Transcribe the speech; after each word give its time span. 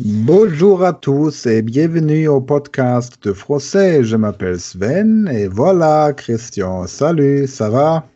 Bonjour 0.00 0.84
à 0.84 0.92
tous 0.92 1.44
et 1.46 1.60
bienvenue 1.60 2.28
au 2.28 2.40
podcast 2.40 3.20
de 3.24 3.32
français. 3.32 4.04
Je 4.04 4.14
m'appelle 4.14 4.60
Sven 4.60 5.26
et 5.26 5.48
voilà 5.48 6.12
Christian. 6.12 6.86
Salut, 6.86 7.48
ça 7.48 7.68
va 7.68 8.06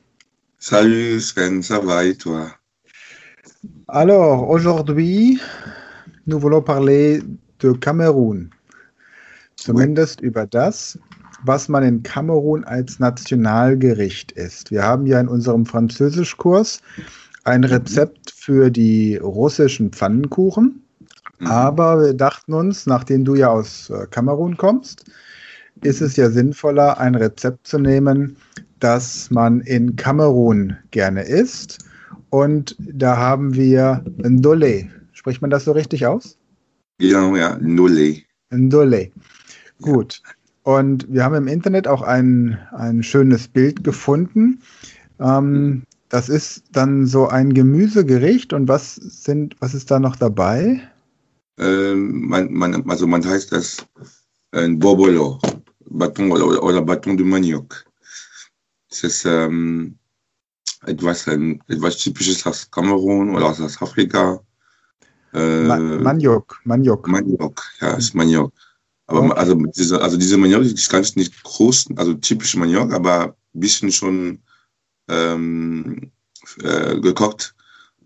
Salut 0.61 1.19
Sven, 1.19 1.61
ça 1.61 1.81
va 1.81 2.05
et 2.05 2.15
toi 2.15 2.53
Alors 3.89 4.49
aujourd'hui, 4.49 5.41
nous 6.29 6.39
voulons 6.39 6.63
parler 6.63 7.21
de 7.59 7.73
Kamerun. 7.73 8.49
Zumindest 9.57 10.21
oui. 10.23 10.29
über 10.29 10.47
das, 10.47 10.97
was 11.45 11.69
man 11.69 11.83
in 11.83 12.05
Kamerun 12.05 12.63
als 12.63 13.01
Nationalgericht 13.01 14.31
isst. 14.33 14.71
Wir 14.71 14.85
haben 14.85 15.05
ja 15.05 15.19
in 15.19 15.27
unserem 15.27 15.67
Französischkurs 15.67 16.81
ein 17.43 17.65
Rezept 17.65 18.31
für 18.31 18.71
die 18.71 19.17
russischen 19.17 19.91
Pfannenkuchen. 19.91 20.82
Mhm. 21.43 21.49
Aber 21.49 22.01
wir 22.01 22.15
dachten 22.15 22.55
uns, 22.55 22.87
nachdem 22.87 23.25
du 23.25 23.35
ja 23.35 23.49
aus 23.49 23.91
äh, 23.91 24.07
Kamerun 24.09 24.57
kommst, 24.57 25.05
ist 25.83 26.01
es 26.01 26.15
ja 26.15 26.31
sinnvoller, 26.31 27.01
ein 27.01 27.17
Rezept 27.17 27.67
zu 27.67 27.79
nehmen, 27.79 28.37
das 28.79 29.29
man 29.31 29.61
in 29.61 29.97
Kamerun 29.97 30.77
gerne 30.93 31.23
isst. 31.23 31.79
Und 32.31 32.77
da 32.79 33.17
haben 33.17 33.55
wir 33.55 34.05
Ndole. 34.19 34.89
Spricht 35.13 35.43
man 35.43 35.51
das 35.51 35.65
so 35.65 35.73
richtig 35.73 36.07
aus? 36.07 36.39
Ja, 37.01 37.35
ja, 37.37 37.59
Ndole. 37.61 38.19
Ndole. 38.51 39.11
Gut. 39.81 40.23
Und 40.63 41.13
wir 41.13 41.25
haben 41.25 41.35
im 41.35 41.49
Internet 41.49 41.89
auch 41.89 42.03
ein, 42.03 42.57
ein 42.71 43.03
schönes 43.03 43.49
Bild 43.49 43.83
gefunden. 43.83 44.61
Ähm, 45.19 45.83
das 46.09 46.29
ist 46.29 46.65
dann 46.71 47.07
so 47.07 47.27
ein 47.27 47.53
Gemüsegericht. 47.53 48.53
Und 48.53 48.69
was 48.69 48.95
sind, 48.95 49.57
was 49.59 49.75
ist 49.75 49.91
da 49.91 49.99
noch 49.99 50.15
dabei? 50.15 50.81
Äh, 51.63 51.95
man, 51.95 52.53
man, 52.53 52.91
also 52.91 53.07
man 53.07 53.25
heißt 53.25 53.53
das 53.53 53.77
ein 54.53 54.79
Bobolo, 54.79 55.39
Bâton 55.87 56.31
oder, 56.31 56.63
oder 56.63 56.83
Bâton 56.83 57.17
de 57.17 57.27
Maniok. 57.27 57.85
Das 58.89 59.05
ist 59.05 59.25
ähm, 59.25 59.97
etwas, 60.87 61.29
ein, 61.29 61.63
etwas 61.69 61.97
Typisches 61.99 62.45
aus 62.47 62.71
Kamerun 62.71 63.35
oder 63.35 63.47
aus 63.47 63.61
Afrika. 63.81 64.41
Äh, 65.33 65.63
Maniok, 65.63 66.61
Maniok. 66.65 67.09
Maniok, 67.09 67.63
ja, 67.81 67.95
ist 67.95 68.15
Maniok. 68.15 68.53
Aber 69.07 69.21
okay. 69.21 69.33
also, 69.35 69.55
diese, 69.55 70.01
also 70.01 70.17
diese 70.17 70.37
Maniok 70.37 70.63
ist 70.63 70.91
ganz 70.91 71.17
nicht 71.17 71.43
groß, 71.43 71.89
also 71.97 72.15
typisch 72.15 72.57
Maniok, 72.57 72.93
aber 72.93 73.35
ein 73.55 73.61
bisschen 73.61 73.91
schon 73.91 74.43
ähm, 75.09 76.11
äh, 76.63 77.01
gekocht. 77.01 77.55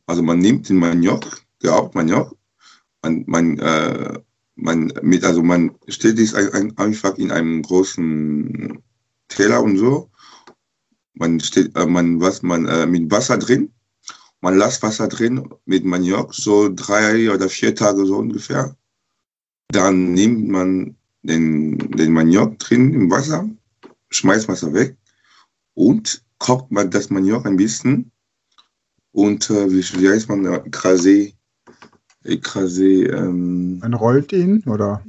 Also 0.06 0.22
man 0.22 0.38
nimmt 0.38 0.68
den 0.68 0.78
Maniok, 0.78 1.42
der 1.62 1.72
Hauptmaniok, 1.72 2.36
man, 3.06 3.24
man, 3.26 3.58
äh, 3.58 4.18
man, 4.56 4.92
mit, 5.02 5.24
also 5.24 5.42
man 5.42 5.70
stellt 5.88 6.18
es 6.18 6.34
einfach 6.34 7.16
in 7.18 7.30
einem 7.30 7.62
großen 7.62 8.82
Teller 9.28 9.62
und 9.62 9.78
so. 9.78 10.10
Man 11.14 11.40
steht, 11.40 11.76
äh, 11.76 11.86
man, 11.86 12.20
was 12.20 12.42
man 12.42 12.66
äh, 12.66 12.86
mit 12.86 13.10
Wasser 13.10 13.38
drin. 13.38 13.72
Man 14.40 14.58
lässt 14.58 14.82
Wasser 14.82 15.08
drin 15.08 15.48
mit 15.64 15.84
Maniok, 15.84 16.34
so 16.34 16.68
drei 16.72 17.32
oder 17.32 17.48
vier 17.48 17.74
Tage 17.74 18.04
so 18.04 18.16
ungefähr. 18.18 18.76
Dann 19.68 20.12
nimmt 20.12 20.48
man 20.48 20.96
den, 21.22 21.78
den 21.78 22.12
Maniok 22.12 22.58
drin 22.58 22.92
im 22.92 23.10
Wasser, 23.10 23.48
schmeißt 24.10 24.48
Wasser 24.48 24.72
weg 24.74 24.96
und 25.74 26.22
kocht 26.38 26.70
man 26.70 26.90
das 26.90 27.10
Maniok 27.10 27.46
ein 27.46 27.56
bisschen 27.56 28.12
und 29.12 29.48
äh, 29.48 29.70
wie, 29.70 29.82
wie 30.00 30.08
heißt 30.08 30.28
man, 30.28 30.44
äh, 30.44 30.58
Krasé 30.70 31.35
écrasé. 32.26 33.06
Ähm, 33.10 33.78
man 33.78 33.94
rollt 33.94 34.32
ihn, 34.32 34.62
oder? 34.66 35.02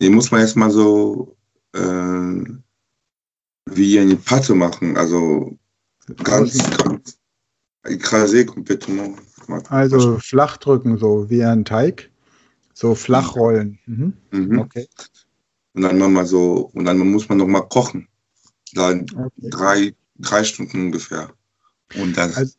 Den 0.00 0.14
muss 0.14 0.30
man 0.30 0.40
erstmal 0.40 0.70
so 0.70 1.36
äh, 1.72 2.44
wie 3.66 3.98
eine 3.98 4.16
Patte 4.16 4.54
machen, 4.54 4.96
also 4.96 5.56
ganz, 6.24 6.58
ganz 6.78 7.18
écrasé 7.84 8.44
complètement. 8.44 9.16
Also 9.68 10.18
flach 10.18 10.56
drücken, 10.58 10.98
so 10.98 11.28
wie 11.28 11.44
ein 11.44 11.64
Teig. 11.64 12.10
So 12.74 12.94
flach 12.94 13.36
rollen. 13.36 13.78
Mhm. 13.86 14.12
Mhm. 14.30 14.58
Okay. 14.60 14.88
Und 15.74 15.82
dann 15.82 15.98
nochmal 15.98 16.26
so, 16.26 16.70
und 16.72 16.84
dann 16.84 16.98
muss 16.98 17.28
man 17.28 17.38
nochmal 17.38 17.68
kochen. 17.68 18.08
Dann 18.72 19.02
okay. 19.02 19.50
drei, 19.50 19.94
drei 20.16 20.44
Stunden 20.44 20.86
ungefähr. 20.86 21.30
Und 21.96 22.16
das 22.16 22.36
also, 22.36 22.54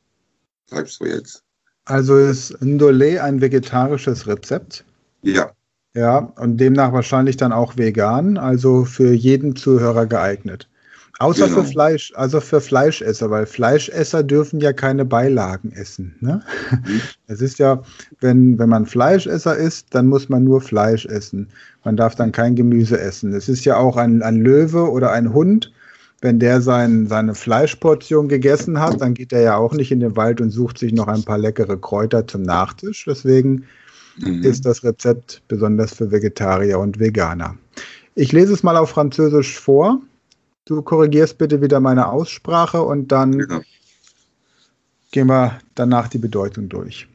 sagst 0.67 0.99
du 1.01 1.05
jetzt. 1.05 1.43
Also 1.85 2.17
ist 2.17 2.61
Ndole 2.61 3.21
ein 3.21 3.41
vegetarisches 3.41 4.27
Rezept? 4.27 4.85
Ja. 5.23 5.51
Ja, 5.93 6.31
und 6.37 6.57
demnach 6.57 6.93
wahrscheinlich 6.93 7.35
dann 7.35 7.51
auch 7.51 7.75
vegan, 7.75 8.37
also 8.37 8.85
für 8.85 9.11
jeden 9.11 9.57
Zuhörer 9.57 10.05
geeignet. 10.05 10.69
Außer 11.19 11.49
genau. 11.49 11.61
für 11.61 11.67
Fleisch, 11.67 12.13
also 12.15 12.39
für 12.39 12.61
Fleischesser, 12.61 13.29
weil 13.29 13.45
Fleischesser 13.45 14.23
dürfen 14.23 14.59
ja 14.59 14.73
keine 14.73 15.05
Beilagen 15.05 15.71
essen. 15.71 16.15
Ne? 16.19 16.41
Mhm. 16.71 17.01
Es 17.27 17.41
ist 17.41 17.59
ja, 17.59 17.83
wenn, 18.21 18.57
wenn 18.57 18.69
man 18.69 18.87
Fleischesser 18.87 19.55
isst, 19.55 19.87
dann 19.91 20.07
muss 20.07 20.29
man 20.29 20.43
nur 20.43 20.61
Fleisch 20.61 21.05
essen. 21.05 21.49
Man 21.83 21.95
darf 21.95 22.15
dann 22.15 22.31
kein 22.31 22.55
Gemüse 22.55 22.99
essen. 22.99 23.33
Es 23.33 23.49
ist 23.49 23.65
ja 23.65 23.77
auch 23.77 23.97
ein, 23.97 24.23
ein 24.23 24.37
Löwe 24.37 24.89
oder 24.89 25.11
ein 25.11 25.31
Hund, 25.31 25.71
wenn 26.21 26.39
der 26.39 26.61
sein, 26.61 27.07
seine 27.07 27.33
Fleischportion 27.33 28.29
gegessen 28.29 28.79
hat, 28.79 29.01
dann 29.01 29.15
geht 29.15 29.33
er 29.33 29.41
ja 29.41 29.57
auch 29.57 29.73
nicht 29.73 29.91
in 29.91 29.99
den 29.99 30.15
Wald 30.15 30.39
und 30.39 30.51
sucht 30.51 30.77
sich 30.77 30.93
noch 30.93 31.07
ein 31.07 31.23
paar 31.23 31.39
leckere 31.39 31.77
Kräuter 31.77 32.27
zum 32.27 32.43
Nachtisch. 32.43 33.05
Deswegen 33.07 33.65
mhm. 34.17 34.43
ist 34.43 34.63
das 34.65 34.83
Rezept 34.83 35.41
besonders 35.47 35.95
für 35.95 36.11
Vegetarier 36.11 36.77
und 36.77 36.99
Veganer. 36.99 37.57
Ich 38.13 38.31
lese 38.31 38.53
es 38.53 38.61
mal 38.61 38.77
auf 38.77 38.91
Französisch 38.91 39.59
vor. 39.59 39.99
Du 40.65 40.83
korrigierst 40.83 41.39
bitte 41.39 41.59
wieder 41.61 41.79
meine 41.79 42.07
Aussprache 42.07 42.83
und 42.83 43.11
dann 43.11 43.39
genau. 43.39 43.61
gehen 45.11 45.27
wir 45.27 45.57
danach 45.73 46.07
die 46.07 46.19
Bedeutung 46.19 46.69
durch. 46.69 47.07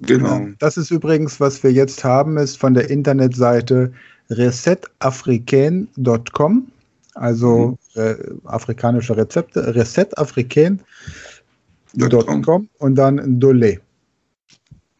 Genau. 0.00 0.46
Das 0.60 0.76
ist 0.76 0.92
übrigens, 0.92 1.40
was 1.40 1.64
wir 1.64 1.72
jetzt 1.72 2.04
haben, 2.04 2.36
ist 2.36 2.58
von 2.58 2.74
der 2.74 2.90
Internetseite 2.90 3.92
resetafricaine.com 4.30 6.68
also 7.14 7.78
mhm. 7.94 8.00
äh, 8.00 8.16
afrikanische 8.44 9.16
Rezepte, 9.16 9.74
resetafricain.com 9.74 12.68
und 12.78 12.94
dann 12.94 13.40
Dole. 13.40 13.80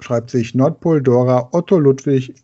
Schreibt 0.01 0.31
sich 0.31 0.55
Nordpol, 0.55 1.03
Dora, 1.03 1.49
Otto, 1.53 1.79
Ludwig, 1.79 2.35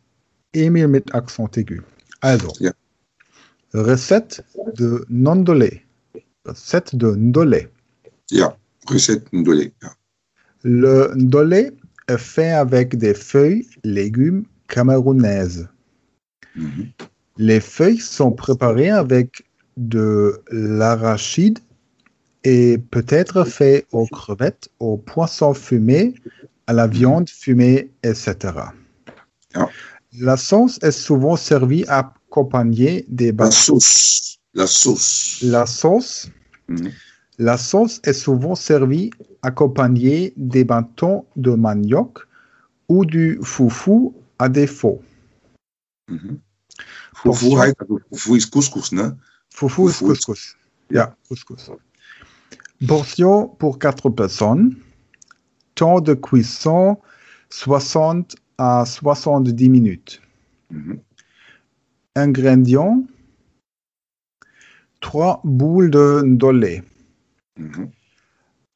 Emil 0.52 0.88
mit 0.88 1.14
Accent 1.14 1.56
aigu. 1.56 1.80
Also, 2.20 2.52
ja. 2.58 2.72
Recette 3.72 4.44
de 4.76 5.04
non-dolé. 5.08 5.82
Recette 6.44 6.96
de 6.96 7.16
ndolé. 7.16 7.68
Ja, 8.30 8.56
recette 8.88 9.32
ndolé. 9.32 9.72
Ja. 9.82 9.94
Le 10.62 11.12
ndolé 11.14 11.70
est 12.08 12.18
fait 12.18 12.50
avec 12.50 12.96
des 12.96 13.14
feuilles, 13.14 13.66
légumes 13.84 14.44
camerounaises. 14.68 15.68
Mhm. 16.56 16.90
Les 17.36 17.60
feuilles 17.60 18.00
sont 18.00 18.32
préparées 18.32 18.90
avec 18.90 19.44
de 19.76 20.42
l'arachide 20.50 21.58
et 22.44 22.78
peut 22.78 23.06
être 23.08 23.44
fait 23.44 23.86
aux 23.92 24.06
crevettes, 24.06 24.70
aux 24.78 24.96
poissons 24.96 25.54
fumés, 25.54 26.14
à 26.66 26.72
la 26.72 26.86
viande 26.86 27.28
fumée, 27.28 27.90
etc. 28.02 28.36
Ja. 29.54 29.68
La 30.18 30.36
sauce 30.36 30.78
est 30.82 30.90
souvent 30.90 31.36
servie 31.36 31.84
accompagnée 31.88 33.04
des 33.08 33.32
La 33.32 33.50
sauce. 33.50 34.38
La 34.54 34.66
sauce. 34.66 35.40
La 35.42 35.66
sauce. 35.66 36.28
Mhm. 36.68 36.90
La 37.38 37.56
sauce 37.56 38.00
est 38.04 38.12
souvent 38.12 38.54
servie 38.54 39.10
accompagnée 39.42 40.34
des 40.36 40.64
bâtons 40.64 41.24
de 41.36 41.52
manioc 41.52 42.18
ou 42.88 43.04
du 43.04 43.38
foufou 43.42 44.14
à 44.38 44.48
défaut. 44.48 45.00
Mhm. 46.08 46.40
Also 47.24 47.56
Fufu 48.12 48.36
ist 48.36 48.50
Couscous, 48.50 48.92
ne? 48.92 49.16
Fufu 49.52 49.88
ist 49.88 50.00
Couscous. 50.00 50.56
Ja, 50.90 51.16
Couscous. 51.28 51.70
Portion 52.86 53.48
pour 53.58 53.78
4 53.78 54.10
personnes. 54.10 54.76
Temps 55.74 56.00
de 56.00 56.14
cuisson 56.14 56.98
60 57.50 58.36
à 58.58 58.84
70 58.84 59.68
minutes. 59.68 60.20
Mhm. 60.70 61.00
Ingrédients 62.16 63.04
3 65.00 65.40
boules 65.44 65.90
de 65.90 66.22
ndolé. 66.24 66.82
Mhm. 67.58 67.90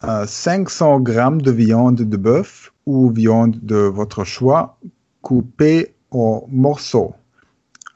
Euh, 0.04 0.26
500 0.26 1.04
g 1.04 1.12
de 1.42 1.50
viande 1.50 2.02
de 2.02 2.16
bœuf 2.16 2.72
ou 2.86 3.10
viande 3.10 3.58
de 3.62 3.76
votre 3.76 4.24
choix 4.24 4.78
coupée 5.22 5.94
en 6.10 6.46
morceaux. 6.50 7.14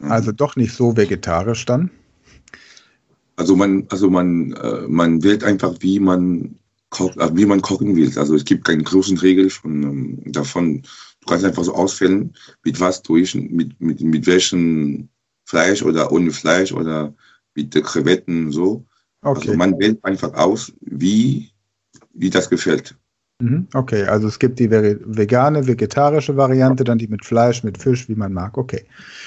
Mhm. 0.01 0.13
Also 0.13 0.33
doch 0.33 0.57
nicht 0.57 0.73
so 0.73 0.97
vegetarisch 0.97 1.65
dann. 1.67 1.91
Also 3.39 3.55
man, 3.55 3.87
also 3.91 4.11
man, 4.11 4.53
äh, 4.53 4.89
man 4.89 5.23
wählt 5.23 5.45
einfach, 5.45 5.75
wie 5.79 6.01
man 6.01 6.57
kocht, 6.91 7.17
äh, 7.19 7.37
wie 7.37 7.47
man 7.47 7.63
kochen 7.63 7.95
will. 7.95 8.11
Also 8.19 8.35
es 8.35 8.45
gibt 8.45 8.65
keine 8.65 8.83
großen 8.83 9.17
Regeln 9.19 9.49
von 9.49 9.83
ähm, 9.85 10.33
davon. 10.33 10.83
Du 11.21 11.27
kannst 11.29 11.45
einfach 11.45 11.63
so 11.63 11.73
auswählen, 11.73 12.35
mit 12.65 12.81
was 12.81 13.01
du 13.01 13.17
ich, 13.17 13.37
mit, 13.37 13.81
mit, 13.81 14.01
mit 14.01 14.27
welchem 14.27 15.09
Fleisch 15.45 15.83
oder 15.83 16.11
ohne 16.11 16.33
Fleisch 16.33 16.73
oder 16.73 17.15
mit 17.55 17.73
Krevetten 17.73 18.51
so. 18.51 18.85
Okay. 19.23 19.49
Also 19.49 19.57
man 19.57 19.79
wählt 19.79 20.05
einfach 20.05 20.35
aus, 20.35 20.73
wie, 20.81 21.51
wie 22.15 22.31
das 22.31 22.51
gefällt. 22.51 22.97
Mhm. 23.41 23.69
Okay, 23.73 24.03
also 24.03 24.27
es 24.27 24.41
gibt 24.41 24.59
die 24.59 24.69
vegane, 24.69 25.65
vegetarische 25.65 26.37
Variante, 26.37 26.83
dann 26.83 26.99
die 26.99 27.07
mit 27.07 27.25
Fleisch, 27.25 27.63
mit 27.63 27.79
Fisch, 27.79 28.09
wie 28.09 28.17
man 28.17 28.33
mag. 28.33 28.59
Okay. 28.59 28.85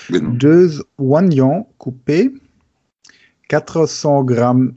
Genau. 0.10 0.32
Deux 0.32 0.84
oignons 0.98 1.66
coupés, 1.78 2.30
400 3.52 4.24
Gramm 4.24 4.74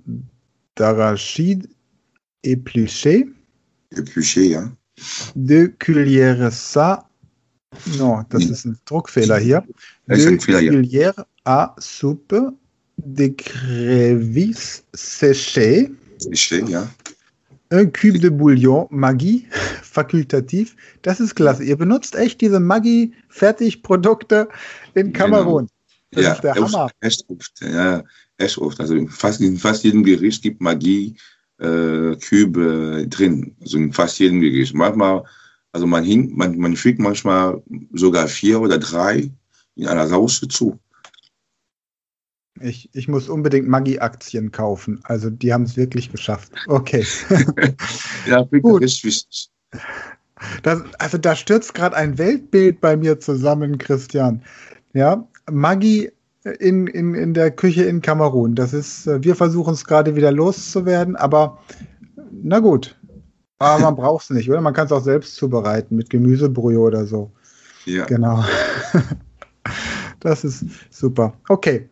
d'arachide 0.74 1.68
épluché. 2.42 3.28
Épluché, 3.96 4.48
ja. 4.48 4.64
Deux 5.36 5.68
cuillères 5.68 6.52
ça. 6.52 7.08
Non, 7.98 8.24
das 8.30 8.44
ist 8.46 8.66
ein 8.66 8.76
Druckfehler 8.84 9.40
hier. 9.40 9.62
Deux 10.08 10.36
cuillères 10.38 11.24
à 11.44 11.76
soupe 11.78 12.34
de 12.98 13.28
crevisses 13.28 14.84
séchées. 14.92 15.92
Séchées, 16.18 16.64
ja. 16.66 16.88
Un 17.70 17.86
Cube 17.86 18.18
de 18.18 18.28
Bouillon, 18.28 18.88
Maggi, 18.90 19.46
fakultativ. 19.82 20.74
Das 21.02 21.20
ist 21.20 21.36
klasse. 21.36 21.62
Ihr 21.62 21.76
benutzt 21.76 22.16
echt 22.16 22.40
diese 22.40 22.58
Maggi-Fertigprodukte 22.58 24.48
in 24.94 25.12
genau. 25.12 25.18
Kamerun. 25.18 25.68
Das 26.14 26.24
ja, 26.24 26.32
ist 26.32 26.44
der 26.44 26.54
Hammer. 26.54 26.90
Echt 27.00 27.24
oft, 27.28 27.60
ja, 27.60 28.02
echt 28.38 28.58
oft. 28.58 28.80
Also 28.80 29.06
fast, 29.08 29.40
in 29.40 29.56
fast 29.56 29.84
jedem 29.84 30.04
Gericht 30.04 30.42
gibt 30.42 30.60
Maggi 30.60 31.16
äh, 31.58 32.16
Kübe 32.16 33.06
drin. 33.08 33.56
Also 33.60 33.78
in 33.78 33.92
fast 33.92 34.18
jedem 34.18 34.40
Gericht. 34.40 34.74
Manchmal, 34.74 35.24
also 35.72 35.86
man, 35.86 36.04
hin, 36.04 36.32
man, 36.34 36.56
man 36.58 36.76
fügt 36.76 36.98
manchmal 36.98 37.62
sogar 37.92 38.28
vier 38.28 38.60
oder 38.60 38.78
drei 38.78 39.30
in 39.76 39.86
einer 39.86 40.06
Sauce 40.06 40.40
zu. 40.48 40.78
Ich, 42.60 42.88
ich 42.92 43.08
muss 43.08 43.28
unbedingt 43.28 43.68
Maggi-Aktien 43.68 44.52
kaufen. 44.52 45.00
Also 45.04 45.28
die 45.28 45.52
haben 45.52 45.64
es 45.64 45.76
wirklich 45.76 46.12
geschafft. 46.12 46.52
Okay. 46.68 47.04
ja, 48.26 48.42
Gut. 48.42 48.82
ist 48.82 49.02
wichtig. 49.02 49.50
Das, 50.62 50.82
also 50.98 51.18
da 51.18 51.34
stürzt 51.34 51.74
gerade 51.74 51.96
ein 51.96 52.16
Weltbild 52.16 52.80
bei 52.80 52.96
mir 52.96 53.18
zusammen, 53.18 53.78
Christian. 53.78 54.42
Ja, 54.92 55.26
Maggi 55.50 56.10
in, 56.58 56.86
in, 56.86 57.14
in 57.14 57.34
der 57.34 57.50
Küche 57.50 57.84
in 57.84 58.00
Kamerun. 58.02 58.54
Das 58.54 58.72
ist, 58.72 59.06
äh, 59.06 59.22
wir 59.22 59.34
versuchen 59.34 59.74
es 59.74 59.84
gerade 59.84 60.14
wieder 60.16 60.30
loszuwerden, 60.30 61.16
aber 61.16 61.58
na 62.30 62.60
gut. 62.60 62.96
Aber 63.58 63.82
man 63.82 63.96
braucht 63.96 64.24
es 64.24 64.30
nicht, 64.30 64.50
oder? 64.50 64.60
Man 64.60 64.74
kann 64.74 64.86
es 64.86 64.92
auch 64.92 65.02
selbst 65.02 65.36
zubereiten 65.36 65.96
mit 65.96 66.10
Gemüsebrühe 66.10 66.78
oder 66.78 67.06
so. 67.06 67.30
Ja. 67.84 68.04
Genau. 68.06 68.44
Das 70.20 70.42
ist 70.42 70.64
super. 70.88 71.34
Okay. 71.50 71.86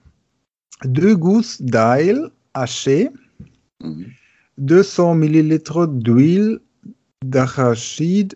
Deux 0.84 1.20
gousses 1.20 1.58
d'ail 1.60 2.30
haché, 2.54 3.10
mhm. 3.78 4.14
200 4.56 5.14
millilitres 5.14 5.86
d'huile 5.86 6.62
d'arachide, 7.22 8.34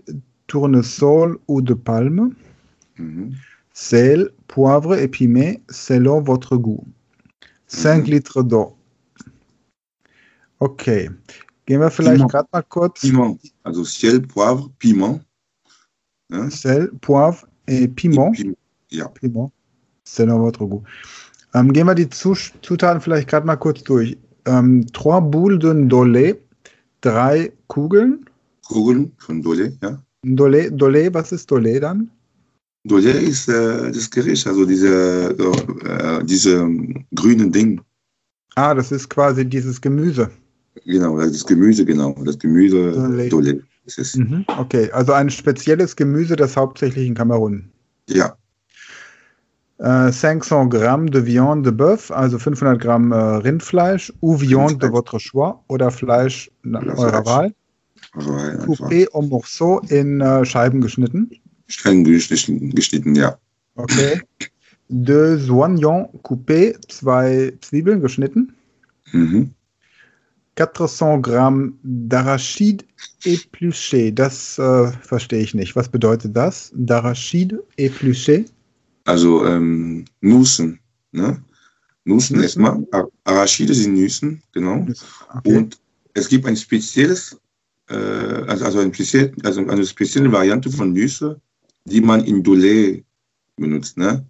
tournesol 0.48 1.40
ou 1.46 1.62
de 1.62 1.74
palme. 1.74 2.36
Mhm 2.96 3.36
sel, 3.76 4.30
poivre 4.48 4.94
et 4.98 5.08
piment 5.08 5.60
selon 5.68 6.22
votre 6.22 6.56
goût. 6.56 6.84
5 7.66 7.98
mhm. 7.98 8.04
Liter 8.10 8.42
d'eau. 8.42 8.76
Okay. 10.58 11.10
Gehen 11.66 11.80
wir 11.80 11.90
vielleicht 11.90 12.26
gerade 12.28 12.48
mal 12.52 12.62
kurz. 12.62 13.00
Piment. 13.00 13.38
Also 13.64 13.84
Sel, 13.84 14.20
Poivre, 14.20 14.70
Piment. 14.78 15.20
Ja. 16.30 16.48
Sel, 16.48 16.90
Poivre 17.00 17.46
et 17.66 17.88
Piment. 17.88 18.32
Piment. 18.32 18.56
Ja. 18.90 19.08
Piment. 19.08 19.52
Selon 20.04 20.38
votre 20.38 20.64
goût. 20.64 20.84
Ähm, 21.52 21.72
gehen 21.72 21.86
wir 21.86 21.94
die 21.94 22.08
Zutaten 22.08 23.00
vielleicht 23.00 23.28
gerade 23.28 23.46
mal 23.46 23.56
kurz 23.56 23.82
durch. 23.82 24.16
Ähm, 24.46 24.86
trois 24.92 25.20
boules 25.20 25.58
de 25.58 25.74
Dolé, 25.86 26.36
drei 27.00 27.52
Kugeln. 27.66 28.24
Kugeln 28.68 29.12
von 29.18 29.42
Dolé, 29.42 29.76
ja. 29.82 30.00
Dolé, 30.22 30.70
Dolé, 30.70 31.12
was 31.12 31.32
ist 31.32 31.50
Dolé 31.50 31.80
dann? 31.80 32.10
Dolé 32.86 33.10
ist 33.10 33.48
äh, 33.48 33.90
das 33.90 34.10
Gericht, 34.10 34.46
also 34.46 34.64
diese, 34.64 35.30
äh, 35.30 36.24
diese 36.24 36.68
grünen 37.14 37.50
Ding. 37.50 37.80
Ah, 38.54 38.74
das 38.74 38.92
ist 38.92 39.08
quasi 39.10 39.44
dieses 39.44 39.80
Gemüse. 39.80 40.30
Genau, 40.84 41.18
das 41.18 41.44
Gemüse, 41.44 41.84
genau. 41.84 42.14
Das 42.24 42.38
Gemüse. 42.38 42.76
Dolé 43.30 43.60
ist 43.86 43.98
es. 43.98 44.16
Mhm, 44.16 44.44
okay, 44.58 44.90
also 44.92 45.12
ein 45.12 45.30
spezielles 45.30 45.96
Gemüse, 45.96 46.36
das 46.36 46.56
hauptsächlich 46.56 47.06
in 47.06 47.14
Kamerun. 47.14 47.70
Ja. 48.08 48.36
Äh, 49.78 50.10
500 50.12 50.70
Gramm 50.70 51.10
de 51.10 51.26
viande 51.26 51.70
de 51.70 51.72
bœuf, 51.72 52.10
also 52.10 52.38
500 52.38 52.80
Gramm 52.80 53.12
äh, 53.12 53.16
Rindfleisch, 53.16 54.12
ou 54.20 54.36
viande 54.36 54.78
de 54.78 54.90
votre 54.90 55.18
choix 55.18 55.62
oder 55.68 55.90
Fleisch 55.90 56.50
eurer 56.64 57.24
Wahl. 57.26 57.54
Coupé 58.64 59.06
en 59.12 59.28
morceaux 59.28 59.80
in 59.90 60.22
äh, 60.22 60.44
Scheiben 60.46 60.80
geschnitten 60.80 61.30
streng 61.68 62.04
geschnitten, 62.04 63.14
ja. 63.14 63.38
Okay. 63.74 64.20
Deux 64.88 65.50
oignons 65.50 66.08
coupés, 66.22 66.76
zwei 66.88 67.52
Zwiebeln 67.60 68.00
geschnitten. 68.00 68.54
Mhm. 69.12 69.50
400 70.56 71.22
Gramm 71.22 71.78
d'arachide 71.82 72.84
épluché. 73.24 74.10
Das 74.10 74.58
äh, 74.58 74.90
verstehe 75.02 75.40
ich 75.40 75.54
nicht. 75.54 75.76
Was 75.76 75.88
bedeutet 75.88 76.34
das? 76.34 76.72
D'arachide 76.74 77.58
épluché? 77.76 78.46
Also 79.04 79.44
ähm, 79.44 80.06
Nüssen. 80.20 80.80
Ne? 81.12 81.42
Nüssen 82.04 82.40
erstmal. 82.40 82.86
Arachide 83.24 83.74
sind 83.74 83.94
Nüssen, 83.94 84.42
genau. 84.52 84.86
Okay. 85.34 85.56
Und 85.56 85.78
es 86.14 86.28
gibt 86.28 86.46
ein 86.46 86.56
spezielles, 86.56 87.38
äh, 87.88 87.94
also, 87.94 88.64
also, 88.64 88.78
ein 88.78 88.94
speziell, 88.94 89.32
also 89.42 89.66
eine 89.66 89.84
spezielle 89.84 90.32
Variante 90.32 90.70
von 90.70 90.92
Nüsse, 90.92 91.40
die 91.86 92.00
man 92.00 92.24
in 92.24 92.42
Dolé 92.42 93.04
benutzt. 93.56 93.96
Ne? 93.96 94.24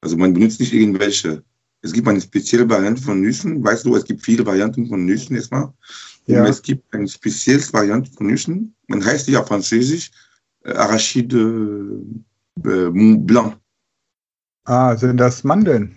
Also 0.00 0.16
man 0.16 0.34
benutzt 0.34 0.60
nicht 0.60 0.72
irgendwelche. 0.72 1.42
Es 1.82 1.92
gibt 1.92 2.08
eine 2.08 2.20
spezielle 2.20 2.68
Variante 2.68 3.02
von 3.02 3.20
Nüssen. 3.20 3.62
Weißt 3.62 3.84
du, 3.84 3.94
es 3.96 4.04
gibt 4.04 4.22
viele 4.22 4.44
Varianten 4.44 4.86
von 4.86 5.04
Nüssen 5.04 5.36
erstmal. 5.36 5.72
Ja. 6.26 6.42
Und 6.42 6.48
es 6.48 6.60
gibt 6.60 6.92
eine 6.92 7.06
spezielle 7.06 7.62
Variante 7.72 8.10
von 8.10 8.26
Nüssen. 8.26 8.74
Man 8.88 9.04
heißt 9.04 9.28
die 9.28 9.36
auf 9.36 9.48
Französisch 9.48 10.10
äh, 10.64 10.72
Arachide 10.72 12.02
äh, 12.64 12.90
Blanc. 12.90 13.56
Ah, 14.64 14.96
sind 14.96 15.18
das 15.18 15.44
Mandeln? 15.44 15.96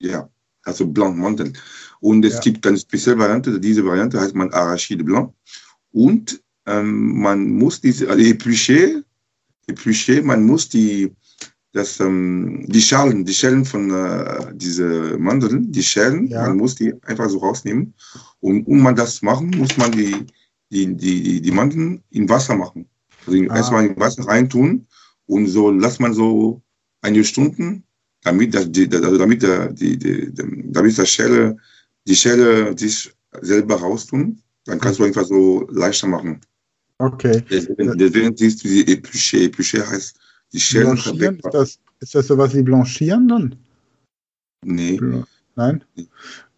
Ja, 0.00 0.28
also 0.64 0.86
Blanc, 0.86 1.16
Mandeln. 1.16 1.56
Und 2.00 2.24
es 2.24 2.34
ja. 2.34 2.40
gibt 2.40 2.66
eine 2.66 2.78
spezielle 2.78 3.18
Variante, 3.18 3.58
diese 3.58 3.84
Variante 3.86 4.20
heißt 4.20 4.34
man 4.34 4.52
Arachide 4.52 5.04
Blanc. 5.04 5.32
Und 5.92 6.42
ähm, 6.66 7.20
man 7.20 7.48
muss 7.48 7.80
diese, 7.80 8.10
also 8.10 8.22
Épluché, 8.22 9.02
épluché. 9.72 10.22
Man 10.22 10.44
muss 10.44 10.68
die, 10.68 11.12
das, 11.72 12.00
ähm, 12.00 12.64
die 12.68 12.82
Schalen, 12.82 13.24
die 13.24 13.34
Schellen 13.34 13.64
von 13.64 13.90
äh, 13.90 14.52
diese 14.54 15.16
Mandeln, 15.18 15.72
die 15.72 15.82
Schellen, 15.82 16.26
ja. 16.28 16.42
man 16.48 16.58
muss 16.58 16.74
die 16.74 16.92
einfach 17.04 17.28
so 17.28 17.38
rausnehmen. 17.38 17.94
Und 18.40 18.66
um 18.66 18.82
man 18.82 18.96
das 18.96 19.16
zu 19.16 19.24
machen, 19.24 19.50
muss 19.56 19.76
man 19.76 19.90
die, 19.92 20.26
die, 20.70 20.94
die, 20.94 21.40
die 21.40 21.50
Mandeln 21.50 22.02
in 22.10 22.28
Wasser 22.28 22.56
machen. 22.56 22.86
Also 23.26 23.38
ah. 23.48 23.56
erstmal 23.56 23.86
in 23.86 23.98
Wasser 23.98 24.26
reintun 24.26 24.86
und 25.26 25.46
so 25.46 25.70
lässt 25.70 26.00
man 26.00 26.12
so 26.12 26.60
einige 27.00 27.24
Stunden, 27.24 27.84
damit, 28.22 28.54
das, 28.54 28.70
die, 28.70 28.88
also 28.92 29.18
damit, 29.18 29.42
der, 29.42 29.72
die, 29.72 29.98
die, 29.98 30.32
damit 30.34 30.98
das 30.98 31.10
Schelle, 31.10 31.56
die 32.06 32.16
Schelle 32.16 32.76
sich 32.78 33.12
selber 33.40 33.76
raustun. 33.76 34.40
Dann 34.64 34.78
kannst 34.78 35.00
du 35.00 35.04
einfach 35.04 35.24
so 35.24 35.66
leichter 35.70 36.06
machen. 36.06 36.40
Okay. 36.98 37.42
Deswegen 37.50 38.36
siehst 38.36 38.64
du 38.64 38.68
die 38.68 38.84
Épluché. 38.86 39.46
Épluché 39.46 39.84
heißt 39.86 40.16
die 40.52 40.78
Blanchieren, 40.78 41.36
ist 41.36 41.54
das, 41.54 41.78
ist 42.00 42.14
das 42.14 42.26
sowas 42.26 42.54
wie 42.54 42.62
Blanchieren 42.62 43.28
dann? 43.28 43.56
Nee. 44.64 45.00
Nein? 45.56 45.84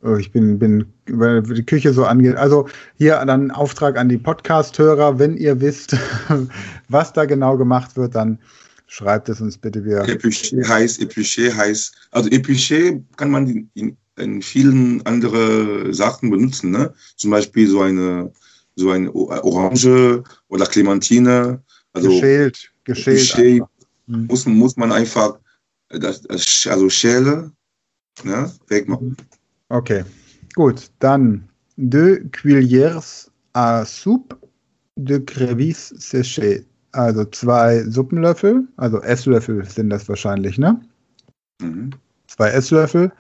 Oh, 0.02 0.16
ich 0.16 0.30
bin, 0.32 0.58
bin, 0.58 0.84
weil 1.06 1.42
die 1.42 1.64
Küche 1.64 1.92
so 1.92 2.04
angeht. 2.04 2.36
Also 2.36 2.68
hier 2.96 3.24
dann 3.24 3.50
Auftrag 3.50 3.96
an 3.96 4.08
die 4.08 4.18
Podcast-Hörer. 4.18 5.18
Wenn 5.18 5.36
ihr 5.36 5.60
wisst, 5.60 5.96
was 6.88 7.12
da 7.12 7.24
genau 7.24 7.56
gemacht 7.56 7.96
wird, 7.96 8.14
dann 8.14 8.38
schreibt 8.86 9.28
es 9.28 9.40
uns 9.40 9.56
bitte 9.56 9.84
wieder. 9.84 10.04
Épluché 10.04 10.66
heißt, 10.66 11.00
Épluché 11.00 11.54
heißt, 11.54 11.94
also 12.10 12.28
Épluché 12.28 13.02
kann 13.16 13.30
man 13.30 13.68
in, 13.74 13.96
in 14.16 14.42
vielen 14.42 15.04
anderen 15.06 15.92
Sachen 15.94 16.30
benutzen. 16.30 16.70
Ne? 16.70 16.92
Zum 17.16 17.30
Beispiel 17.30 17.68
so 17.68 17.80
eine 17.80 18.30
so 18.76 18.90
eine 18.90 19.12
Orange 19.12 20.22
oder 20.48 20.66
Clementine. 20.66 21.62
Also 21.92 22.08
geschält, 22.08 22.72
geschält. 22.84 23.18
geschält 23.18 23.62
mhm. 24.06 24.26
muss, 24.26 24.46
muss 24.46 24.76
man 24.76 24.92
einfach 24.92 25.38
das, 25.88 26.22
das, 26.22 26.66
also 26.68 26.90
Schäle 26.90 27.52
ne, 28.24 28.50
wegmachen. 28.68 29.16
Okay, 29.68 30.04
gut. 30.54 30.90
Dann 30.98 31.48
deux 31.76 32.20
cuillères 32.32 33.30
à 33.54 33.84
soupe 33.84 34.36
de 34.96 35.18
crevice 35.18 35.94
séchée. 35.98 36.64
also 36.94 37.24
zwei 37.24 37.82
Suppenlöffel, 37.84 38.66
also 38.76 39.00
Esslöffel 39.02 39.64
sind 39.64 39.90
das 39.90 40.08
wahrscheinlich, 40.08 40.58
ne? 40.58 40.80
Mhm. 41.60 41.90
Zwei 42.28 42.50
Esslöffel. 42.50 43.12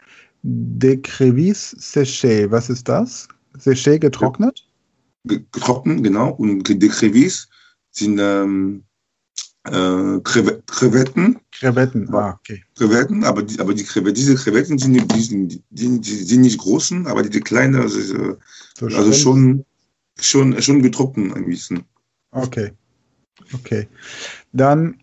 De 0.42 1.00
Crevis 1.00 1.74
séché, 1.78 2.50
was 2.50 2.68
ist 2.68 2.88
das? 2.88 3.28
Séché 3.58 3.98
getrocknet? 3.98 4.63
Getrocknet, 5.24 6.02
genau. 6.02 6.30
Und 6.32 6.68
die 6.68 6.88
Crevis 6.88 7.48
sind 7.90 8.18
ähm, 8.20 8.84
äh, 9.64 10.20
Krevetten. 10.20 11.38
Krevetten, 11.52 12.12
ah, 12.14 12.38
okay. 12.38 12.62
Krevetten, 12.76 13.24
aber, 13.24 13.42
die, 13.42 13.58
aber 13.58 13.72
die 13.72 13.84
Krevetten, 13.84 14.14
diese 14.14 14.34
Krevetten 14.34 14.78
sind, 14.78 15.12
die, 15.12 15.20
sind, 15.20 15.62
die, 15.70 16.00
die 16.00 16.14
sind 16.14 16.42
nicht 16.42 16.58
großen, 16.58 17.06
aber 17.06 17.22
die 17.22 17.40
kleinen, 17.40 17.76
also, 17.76 18.00
so 18.00 18.86
also 18.86 19.12
schon, 19.12 19.64
schon, 20.20 20.60
schon 20.60 20.82
getrocknet 20.82 21.34
ein 21.34 21.46
bisschen. 21.46 21.82
Okay. 22.32 22.72
Okay. 23.52 23.88
Dann 24.52 24.98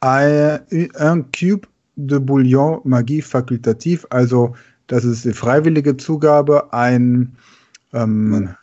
ein, 0.00 0.60
ein 0.96 1.30
Cube 1.32 1.68
de 1.96 2.18
Bouillon 2.18 2.80
Magie 2.84 3.22
fakultativ, 3.22 4.06
also 4.10 4.54
das 4.86 5.04
ist 5.04 5.24
die 5.24 5.32
freiwillige 5.32 5.96
Zugabe, 5.96 6.72
ein 6.72 7.36
ähm, 7.92 8.54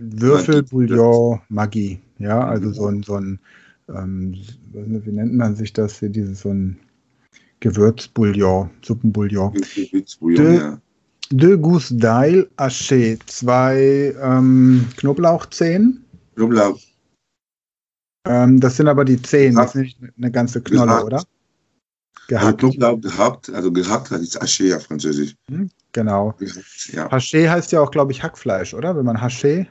Würfel 0.00 0.62
Bouillon 0.62 1.40
Magie. 1.48 2.00
Ja, 2.18 2.46
also 2.46 2.72
so 2.72 2.86
ein, 2.86 3.02
so 3.02 3.14
ein 3.14 3.38
ähm, 3.88 4.34
wie 4.72 5.12
nennt 5.12 5.34
man 5.34 5.54
sich 5.54 5.72
das 5.72 5.98
hier, 5.98 6.08
dieses 6.08 6.40
so 6.40 6.50
ein 6.50 6.78
Gewürzbouillon, 7.60 8.70
Suppenbouillon. 8.82 9.52
Gewürzbouillon, 9.52 10.44
de, 10.44 10.56
ja. 10.58 10.80
De 11.30 11.56
Gousse 11.56 11.94
d'ail 11.94 12.48
haché, 12.58 13.18
zwei 13.26 14.14
ähm, 14.20 14.86
Knoblauchzehen. 14.96 16.04
Knoblauch. 16.36 16.78
Ähm, 18.28 18.60
das 18.60 18.76
sind 18.76 18.88
aber 18.88 19.04
die 19.04 19.20
Zehen, 19.22 19.54
das 19.56 19.74
ist 19.74 20.00
nicht 20.00 20.12
eine 20.16 20.30
ganze 20.30 20.60
Knolle, 20.60 20.86
Gehackt. 20.86 21.04
oder? 21.04 21.16
Also 21.16 21.26
Gehackt. 22.28 22.58
Knoblauch 22.60 23.00
gehabt, 23.00 23.50
also 23.50 23.72
gehackt, 23.72 24.10
das 24.10 24.20
ist 24.20 24.40
Haché 24.42 24.74
auf 24.76 24.84
Französisch. 24.84 25.34
Hm, 25.50 25.70
Genau. 25.92 26.34
Ja. 26.92 27.08
Haché 27.10 27.48
heißt 27.48 27.72
ja 27.72 27.80
auch, 27.80 27.90
glaube 27.90 28.12
ich, 28.12 28.22
Hackfleisch, 28.22 28.74
oder? 28.74 28.94
Wenn 28.96 29.06
man 29.06 29.16
Haché. 29.16 29.66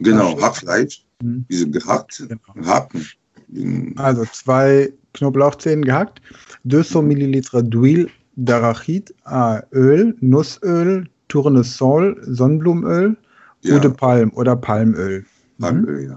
Genau. 0.00 0.40
Hackfleisch, 0.40 1.04
Hm. 1.22 1.44
diese 1.50 1.68
gehackt, 1.70 2.22
Genau. 2.28 2.66
hacken. 2.66 3.06
Den- 3.48 3.96
Also 3.98 4.24
zwei 4.32 4.92
Knoblauchzehen 5.12 5.84
gehackt, 5.84 6.20
200 6.64 7.02
Milliliter 7.02 7.58
d'huile 7.62 8.08
d'arachide, 8.36 9.12
ah, 9.24 9.60
Öl, 9.72 10.14
Nussöl, 10.20 11.08
Tournesol, 11.28 12.20
Sonnenblumenöl, 12.26 13.16
Ja, 13.62 13.76
Eau 13.76 13.78
de 13.80 13.90
Palm 13.90 14.30
oder 14.34 14.56
Palmöl. 14.56 15.20
Mhm. 15.58 15.62
Palmöl, 15.62 16.04
ja. 16.08 16.16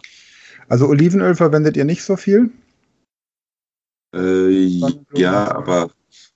Also 0.70 0.88
Olivenöl 0.88 1.36
verwendet 1.36 1.76
ihr 1.76 1.84
nicht 1.84 2.02
so 2.04 2.16
viel? 2.16 2.50
Äh, 4.16 4.50
ja, 5.16 5.54
aber 5.54 5.90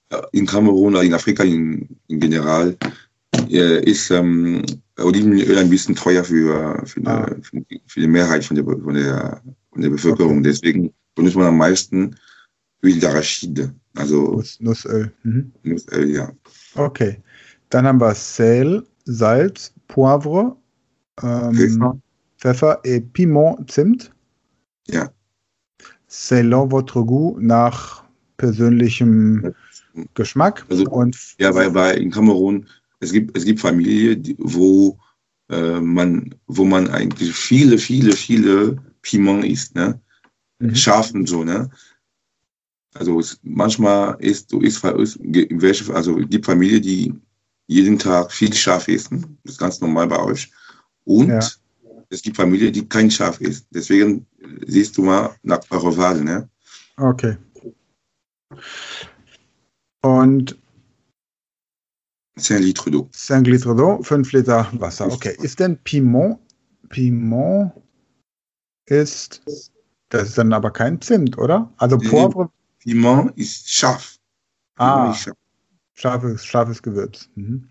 äh, 0.10 0.22
in 0.34 0.46
Kamerun, 0.46 0.96
oder 0.96 1.04
in 1.04 1.14
Afrika 1.14 1.44
in, 1.44 1.88
in 2.08 2.20
general, 2.20 2.76
äh, 3.50 3.84
ist 3.90 4.12
ähm, 4.12 4.64
Olivenöl 5.00 5.58
ein 5.58 5.70
bisschen 5.70 5.96
teuer 5.96 6.24
für, 6.24 6.82
für, 6.86 7.02
die, 7.02 7.08
Ah. 7.08 7.36
für, 7.42 7.62
die, 7.62 7.82
für 7.86 8.00
die 8.00 8.08
Mehrheit 8.08 8.44
von 8.46 8.56
der, 8.56 8.66
von 8.66 8.94
der, 8.94 9.42
von 9.72 9.82
der 9.82 9.90
Bevölkerung. 9.90 10.44
Deswegen 10.44 10.94
benutzt 11.16 11.36
man 11.36 11.48
am 11.48 11.58
meisten 11.58 12.16
Öl 12.84 12.94
d'Arachide, 13.00 13.72
also 13.96 14.34
Nuss, 14.36 14.60
Nussöl. 14.60 15.12
Mhm. 15.24 15.52
Nussöl, 15.64 16.10
ja. 16.10 16.32
Okay. 16.76 17.18
Dann 17.70 17.86
haben 17.86 18.00
wir 18.00 18.14
Sel, 18.16 18.84
Salz, 19.06 19.74
Poivre, 19.88 20.56
ähm, 21.22 21.54
Pfeffer. 21.56 22.00
Pfeffer 22.38 22.80
et 22.84 23.12
Piment, 23.14 23.70
Zimt. 23.70 24.12
Ja. 24.88 25.10
Selon 26.08 26.72
votre 26.72 27.04
goût 27.04 27.38
nach 27.42 28.04
persönlichem 28.38 29.54
Geschmack. 30.14 30.66
Also, 30.70 30.86
und 30.86 31.18
Ja, 31.40 31.54
weil, 31.54 31.74
weil 31.74 31.98
in 32.00 32.12
Kamerun, 32.12 32.68
es 33.00 33.12
gibt, 33.12 33.38
es 33.38 33.46
gibt 33.46 33.60
Familien, 33.60 34.22
die, 34.22 34.36
wo, 34.40 34.98
äh, 35.50 35.80
man, 35.80 36.34
wo 36.48 36.66
man 36.66 36.90
eigentlich 36.90 37.34
viele, 37.34 37.78
viele, 37.78 38.14
viele 38.14 38.78
Piment 39.02 39.46
isst, 39.46 39.76
ne? 39.76 40.00
Mhm. 40.60 40.76
Scharf 40.76 41.12
und 41.12 41.28
so, 41.28 41.44
ne? 41.44 41.70
Also 42.96 43.20
es, 43.20 43.40
manchmal 43.44 44.18
ist, 44.20 44.52
du 44.52 44.62
isst, 44.62 44.84
welche, 44.84 45.94
also 45.94 46.18
es 46.20 46.30
gibt 46.30 46.46
Familien, 46.46 46.82
die 46.82 47.14
jeden 47.68 48.00
Tag 48.00 48.32
viel 48.32 48.54
Schaf 48.54 48.88
essen. 48.88 49.38
Das 49.44 49.54
ist 49.54 49.60
ganz 49.60 49.80
normal 49.82 50.08
bei 50.08 50.20
euch. 50.20 50.52
Und 51.04 51.28
Ja. 51.28 51.40
es 52.10 52.22
gibt 52.22 52.38
Familien, 52.38 52.74
die 52.74 52.88
kein 52.88 53.12
Schaf 53.12 53.40
essen. 53.42 53.68
Deswegen 53.70 54.26
siehst 54.66 54.98
du 54.98 55.04
mal 55.04 55.36
nach 55.44 55.60
eurer 55.70 55.96
Wahl, 55.98 56.24
ne? 56.24 56.50
Okay. 56.96 57.38
Und 60.02 60.58
10 62.38 62.62
Liter 62.62 62.92
d'eau. 62.92 63.10
5 63.12 63.48
Liter 63.48 63.74
d'eau, 63.76 64.02
5 64.04 64.32
Liter 64.32 64.68
Wasser. 64.74 65.12
Okay. 65.12 65.36
Ist 65.42 65.60
denn 65.60 65.78
Piment? 65.84 66.40
Piment 66.90 67.72
ist. 68.86 69.42
Das 70.10 70.30
ist 70.30 70.38
dann 70.38 70.54
aber 70.54 70.72
kein 70.72 71.02
Zimt, 71.02 71.38
oder? 71.38 71.72
Also. 71.78 71.98
Poivre. 71.98 72.50
Piment 72.80 73.38
ist 73.38 73.70
scharf. 73.70 74.18
Ah, 74.78 75.12
ist 75.12 75.22
scharf. 75.24 75.38
scharfes, 75.96 76.46
scharfes 76.46 76.82
Gewürz. 76.82 77.30
Mhm. 77.36 77.68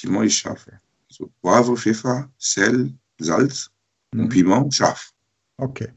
Piment 0.00 0.26
ist 0.26 0.34
scharf. 0.34 0.66
Also 1.08 1.30
Poivre, 1.40 1.76
Pfeffer, 1.76 2.28
Sel, 2.38 2.92
Salz 3.18 3.70
und 4.12 4.24
Mhm. 4.24 4.28
Piment 4.28 4.74
scharf. 4.74 5.12
Ok. 5.56 5.90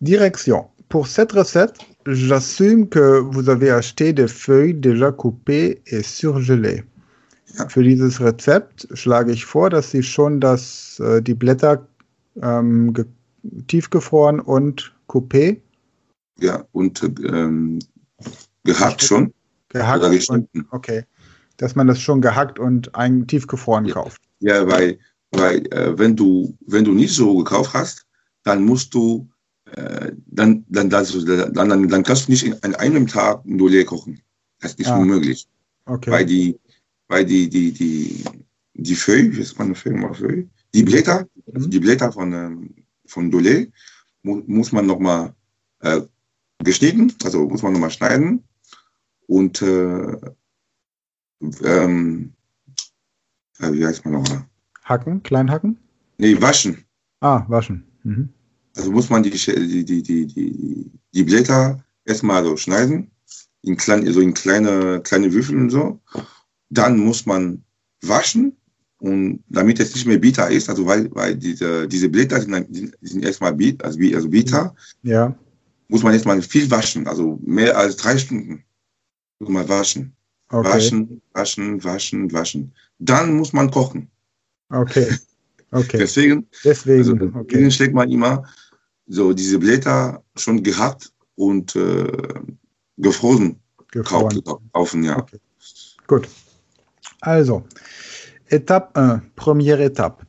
Direction. 0.00 0.66
Pour 0.88 1.06
cette 1.06 1.34
recette, 1.34 1.78
j'assume 2.06 2.88
que 2.88 3.20
vous 3.20 3.48
avez 3.48 3.70
acheté 3.70 4.12
des 4.12 4.28
feuilles 4.28 4.74
déjà 4.74 5.12
coupées 5.12 5.82
et 5.86 6.02
surgelées. 6.02 6.84
Ja. 7.58 7.68
Für 7.68 7.82
dieses 7.82 8.20
Rezept 8.20 8.88
schlage 8.94 9.32
ich 9.32 9.44
vor, 9.44 9.70
dass 9.70 9.90
Sie 9.90 10.02
schon 10.02 10.40
das, 10.40 11.00
äh, 11.00 11.22
die 11.22 11.34
Blätter 11.34 11.86
ähm, 12.42 12.92
ge 12.92 13.04
tiefgefroren 13.68 14.40
und 14.40 14.94
coupé 15.06 15.60
Ja, 16.40 16.64
und 16.72 17.02
ähm, 17.02 17.78
gehackt 18.64 19.02
schon 19.02 19.32
gehackt 19.74 20.30
und, 20.30 20.48
okay, 20.70 21.04
dass 21.58 21.74
man 21.74 21.86
das 21.86 22.00
schon 22.00 22.20
gehackt 22.20 22.58
und 22.58 22.94
ein, 22.94 23.26
tiefgefroren 23.26 23.84
Ja. 23.86 23.94
kauft. 23.94 24.22
Ja, 24.40 24.66
weil, 24.66 24.98
weil 25.32 25.66
äh, 25.72 25.98
wenn, 25.98 26.16
du, 26.16 26.56
wenn 26.66 26.84
du 26.84 26.92
nicht 26.92 27.14
so 27.14 27.36
gekauft 27.38 27.74
hast, 27.74 28.06
dann 28.44 28.64
musst 28.64 28.94
du, 28.94 29.28
äh, 29.76 30.12
dann, 30.26 30.64
dann, 30.68 30.88
dann, 30.90 31.06
dann, 31.52 31.68
dann, 31.68 31.88
dann 31.88 32.02
kannst 32.02 32.26
du 32.28 32.32
nicht 32.32 32.44
in, 32.44 32.54
an 32.62 32.74
einem 32.76 33.06
Tag 33.06 33.44
ein 33.44 33.58
Dolé 33.58 33.84
kochen. 33.84 34.20
Das 34.60 34.74
ist 34.74 34.88
Ah. 34.88 34.98
unmöglich. 34.98 35.46
Okay. 35.86 36.10
Weil 36.10 36.26
die, 36.26 36.58
weil 37.08 37.24
die, 37.24 37.48
die, 37.48 37.72
die, 37.72 38.24
die 38.74 38.94
Feuille, 38.94 39.34
wie 39.36 39.40
ist 39.40 39.58
man 39.58 39.74
Feuille, 39.74 39.96
mal 39.98 40.14
Feuille? 40.14 40.48
Die 40.74 40.82
Blätter, 40.82 41.26
Mhm. 41.52 41.70
die 41.70 41.78
Blätter 41.80 42.10
von, 42.10 42.32
ähm, 42.32 42.74
von 43.06 43.30
Dolé 43.30 43.70
mu 44.22 44.42
muss 44.46 44.72
man 44.72 44.86
nochmal 44.86 45.34
äh, 45.80 46.00
geschnitten, 46.58 47.12
also 47.22 47.46
muss 47.46 47.62
man 47.62 47.74
nochmal 47.74 47.90
schneiden 47.90 48.42
und 49.26 49.60
äh, 49.60 50.16
ähm, 51.62 52.32
äh, 53.60 53.72
wie 53.72 53.84
heißt 53.86 54.04
man 54.04 54.14
nochmal? 54.14 54.46
Hacken, 54.84 55.22
klein 55.22 55.50
hacken? 55.50 55.78
Nee, 56.18 56.40
waschen. 56.40 56.84
Ah, 57.20 57.44
waschen. 57.48 57.84
Mhm. 58.02 58.28
Also 58.76 58.90
muss 58.90 59.10
man 59.10 59.22
die, 59.22 59.30
die, 59.30 59.84
die, 59.84 60.02
die, 60.02 60.26
die, 60.26 60.90
die 61.12 61.22
Blätter 61.22 61.82
erstmal 62.04 62.44
so 62.44 62.56
schneiden, 62.56 63.10
in, 63.62 63.76
klein, 63.76 64.10
so 64.12 64.20
in 64.20 64.34
kleine, 64.34 65.00
kleine 65.02 65.32
Würfel 65.32 65.56
und 65.56 65.70
so. 65.70 66.00
Dann 66.70 66.98
muss 66.98 67.24
man 67.26 67.62
waschen 68.02 68.56
und 68.98 69.42
damit 69.48 69.80
es 69.80 69.94
nicht 69.94 70.06
mehr 70.06 70.18
bitter 70.18 70.50
ist, 70.50 70.68
also 70.68 70.86
weil, 70.86 71.08
weil 71.14 71.36
diese, 71.36 71.86
diese 71.88 72.08
Blätter 72.08 72.40
sind, 72.40 72.96
sind 73.00 73.24
erstmal 73.24 73.54
bit, 73.54 73.82
also, 73.84 73.98
also 74.14 74.28
bitter, 74.28 74.74
Ja, 75.02 75.34
muss 75.88 76.02
man 76.02 76.12
erstmal 76.14 76.40
viel 76.42 76.70
waschen, 76.70 77.06
also 77.06 77.38
mehr 77.42 77.76
als 77.76 77.96
drei 77.96 78.18
Stunden 78.18 78.64
muss 79.38 79.50
man 79.50 79.68
waschen. 79.68 80.14
okay. 80.48 80.68
Waschen, 80.68 81.22
waschen, 81.32 81.84
waschen, 81.84 82.32
waschen. 82.32 82.72
Dann 82.98 83.34
muss 83.36 83.52
man 83.52 83.70
kochen. 83.70 84.08
Okay. 84.70 85.06
Okay. 85.70 85.98
Deswegen 85.98 86.46
Deswegen, 86.64 86.98
Also 86.98 87.12
deswegen 87.14 87.36
okay. 87.36 87.70
schlägt 87.70 87.94
man 87.94 88.10
immer 88.10 88.44
so 89.06 89.32
diese 89.32 89.58
Blätter 89.58 90.22
schon 90.36 90.62
gehackt 90.62 91.12
und 91.36 91.74
äh, 91.76 92.06
gefroren 92.96 93.56
Gefroren. 93.90 94.42
kaufen, 94.72 95.02
ja. 95.04 95.18
Okay. 95.18 95.38
Gut. 96.06 96.28
Also, 97.20 97.62
Étape 98.50 98.90
1, 98.98 99.22
première 99.36 99.80
étape. 99.80 100.24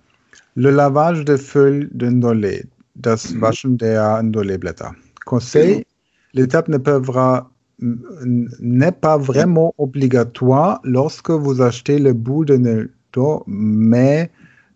Le 0.56 0.72
lavage 0.72 1.26
des 1.26 1.38
feuilles 1.38 1.90
de 1.92 2.08
ndolé, 2.10 2.66
das 2.96 3.32
Mhm. 3.34 3.42
Waschen 3.42 3.78
der 3.78 4.22
Ndolé-Blätter. 4.24 4.92
Conseil, 5.26 5.86
l'étape 6.34 6.70
ne 6.70 6.78
vra- 6.78 7.50
n'est 7.80 8.94
pas 9.02 9.18
vraiment 9.18 9.74
obligatoire 9.78 10.80
lorsque 10.84 11.30
vous 11.32 11.62
achetez 11.62 12.00
le 12.00 12.14
bout 12.14 12.46
de 12.46 12.56
ndolé, 12.56 13.44
mais 13.48 14.32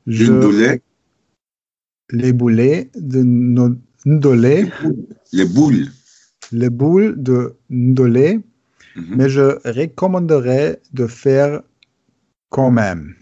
je 0.07 0.33
les 2.11 2.33
boulets 2.33 2.89
de 2.95 3.23
ndolé, 4.05 4.71
Les 5.31 5.45
boules. 5.45 5.87
les 6.51 6.69
boules 6.69 7.15
de 7.21 7.55
ndolé, 7.69 8.39
Mhm. 8.95 9.15
mais 9.17 9.29
je 9.29 9.59
recommanderais 9.69 10.81
de 10.93 11.07
faire 11.07 11.61
quand 12.49 12.71
même. 12.71 13.13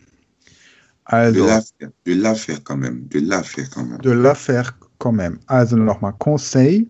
De 1.09 1.15
Also, 1.15 1.45
la 1.47 1.61
faire, 1.61 1.89
de 2.05 2.13
la 2.15 2.35
faire 2.35 2.63
quand 2.63 2.77
même, 2.77 3.07
de 3.07 3.19
la 3.21 3.43
faire 3.43 3.69
quand 3.69 3.85
même. 3.85 3.97
de 3.99 4.11
la 4.11 4.35
faire 4.35 4.77
quand 4.97 5.11
même. 5.13 5.39
Also 5.47 5.77
nochmal, 5.77 6.13
conseil, 6.19 6.89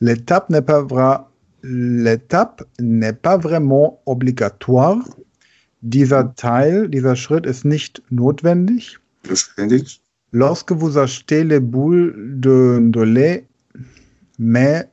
l'étape 0.00 0.50
n'est 0.50 0.62
pas 0.62 0.82
vra- 0.82 1.28
l'étape 1.62 2.62
n'est 2.80 3.12
pas 3.12 3.36
vraiment 3.36 4.00
obligatoire. 4.06 4.98
Dieser 5.82 6.32
Teil, 6.34 6.88
dieser 6.88 7.14
Schritt 7.14 7.46
ist 7.46 7.64
nicht 7.64 8.02
notwendig. 8.10 8.98
Verständlich? 9.22 10.00
Lorsque 10.32 10.72
vous 10.72 10.98
achetez 10.98 11.44
les 11.44 11.60
boules 11.60 12.14
de, 12.40 12.78
de 12.82 13.00
lait, 13.00 13.46
mais 14.38 14.88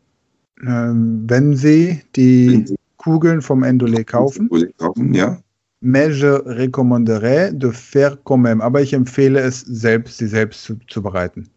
äh, 0.61 0.91
wenn 1.27 1.55
Sie 1.55 2.01
die 2.15 2.65
Kugeln 2.97 3.41
vom 3.41 3.63
Endolé 3.63 4.05
kaufen, 4.05 4.49
kaufen, 4.77 5.13
ja. 5.13 5.41
mais 5.81 6.11
je 6.11 6.41
recommanderais 6.45 7.51
de 7.51 7.69
faire 7.71 8.17
quand 8.23 8.37
même. 8.37 8.61
Aber 8.61 8.81
ich 8.81 8.93
empfehle 8.93 9.39
es 9.39 9.61
selbst, 9.61 10.17
sie 10.17 10.27
selbst 10.27 10.63
zu, 10.63 10.77
zu 10.87 11.01
bereiten. 11.01 11.49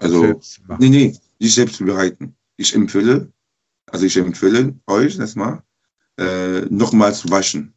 Also, 0.00 0.20
Selbst 0.20 0.60
nee, 0.78 0.90
nee, 0.90 1.16
nicht 1.38 1.54
selbst 1.54 1.76
zu 1.76 1.84
bereiten. 1.84 2.34
Ich 2.56 2.74
empfehle, 2.74 3.30
also 3.90 4.04
ich 4.04 4.16
empfehle 4.16 4.74
euch 4.86 5.16
das 5.16 5.34
mal, 5.36 5.62
äh, 6.18 6.62
nochmal 6.68 7.14
zu 7.14 7.30
waschen. 7.30 7.73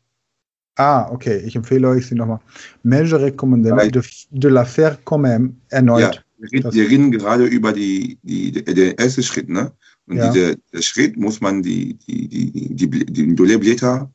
Ah, 0.78 1.10
okay, 1.12 1.38
ich 1.46 1.56
empfehle 1.56 1.88
euch 1.90 2.06
sie 2.08 2.16
nochmal. 2.16 2.40
Mais 2.84 3.04
je 3.10 3.16
recommanderais 3.16 3.92
Weil- 3.92 4.02
de, 4.32 4.48
la 4.48 4.64
faire 4.64 4.98
quand 5.04 5.18
même 5.18 5.56
erneut. 5.70 6.02
Ja, 6.02 6.72
wir 6.72 6.88
reden, 6.88 7.12
gerade 7.12 7.46
über 7.46 7.74
die, 7.74 8.20
die, 8.22 8.52
den 8.52 8.96
ersten 9.00 9.24
Schritt, 9.24 9.50
ne? 9.50 9.72
Und 10.08 10.18
Ja. 10.18 10.32
dieser 10.32 10.56
der 10.72 10.82
Schritt 10.84 11.18
muss 11.18 11.42
man 11.42 11.64
die, 11.64 11.96
die, 12.08 12.28
die, 12.28 12.76
die, 12.76 13.06
die, 13.06 13.36
Doleblätter 13.36 14.10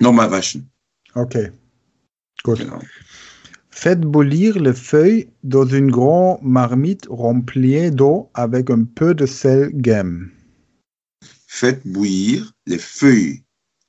nochmal 0.00 0.30
waschen. 0.30 0.70
Okay, 1.14 1.50
gut. 2.42 2.60
Genau. 2.60 2.80
Faites 3.70 4.04
bouillir 4.10 4.54
les 4.58 4.74
feuilles 4.74 5.28
dans 5.42 5.66
une 5.66 5.90
grande 5.92 6.40
marmite 6.42 7.06
remplie 7.10 7.90
d'eau 7.90 8.30
avec 8.32 8.70
un 8.70 8.84
peu 8.84 9.14
de 9.14 9.26
sel 9.26 9.70
gemme. 9.84 10.30
Faites 11.46 11.82
bouillir 11.86 12.52
les 12.66 12.78
feuilles 12.78 13.44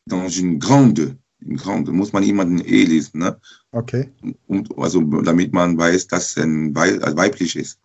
dans 0.07 0.27
une 0.27 0.59
grande, 0.59 1.15
une 1.41 1.55
grande, 1.57 1.91
muss 1.91 2.11
man 2.13 2.23
jemanden 2.23 2.59
eh 2.59 2.83
lesen, 2.85 3.19
ne? 3.19 3.39
Okay. 3.71 4.11
Und, 4.47 4.77
also, 4.77 5.01
damit 5.01 5.53
man 5.53 5.77
weiß, 5.77 6.07
dass 6.07 6.31
es 6.31 6.37
ein 6.43 6.75
Wei- 6.75 6.95
äh, 6.97 7.15
weiblich 7.15 7.55
ist. 7.55 7.79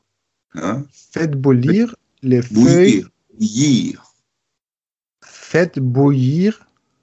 Ne? 0.54 0.86
Faites 1.12 1.40
bouillir 1.40 1.94
les 2.20 2.46
feuilles. 2.46 2.54
Bouillir. 2.64 3.10
Bouillir. 3.38 3.98
Faites 5.22 5.82
bouillir. 5.82 6.54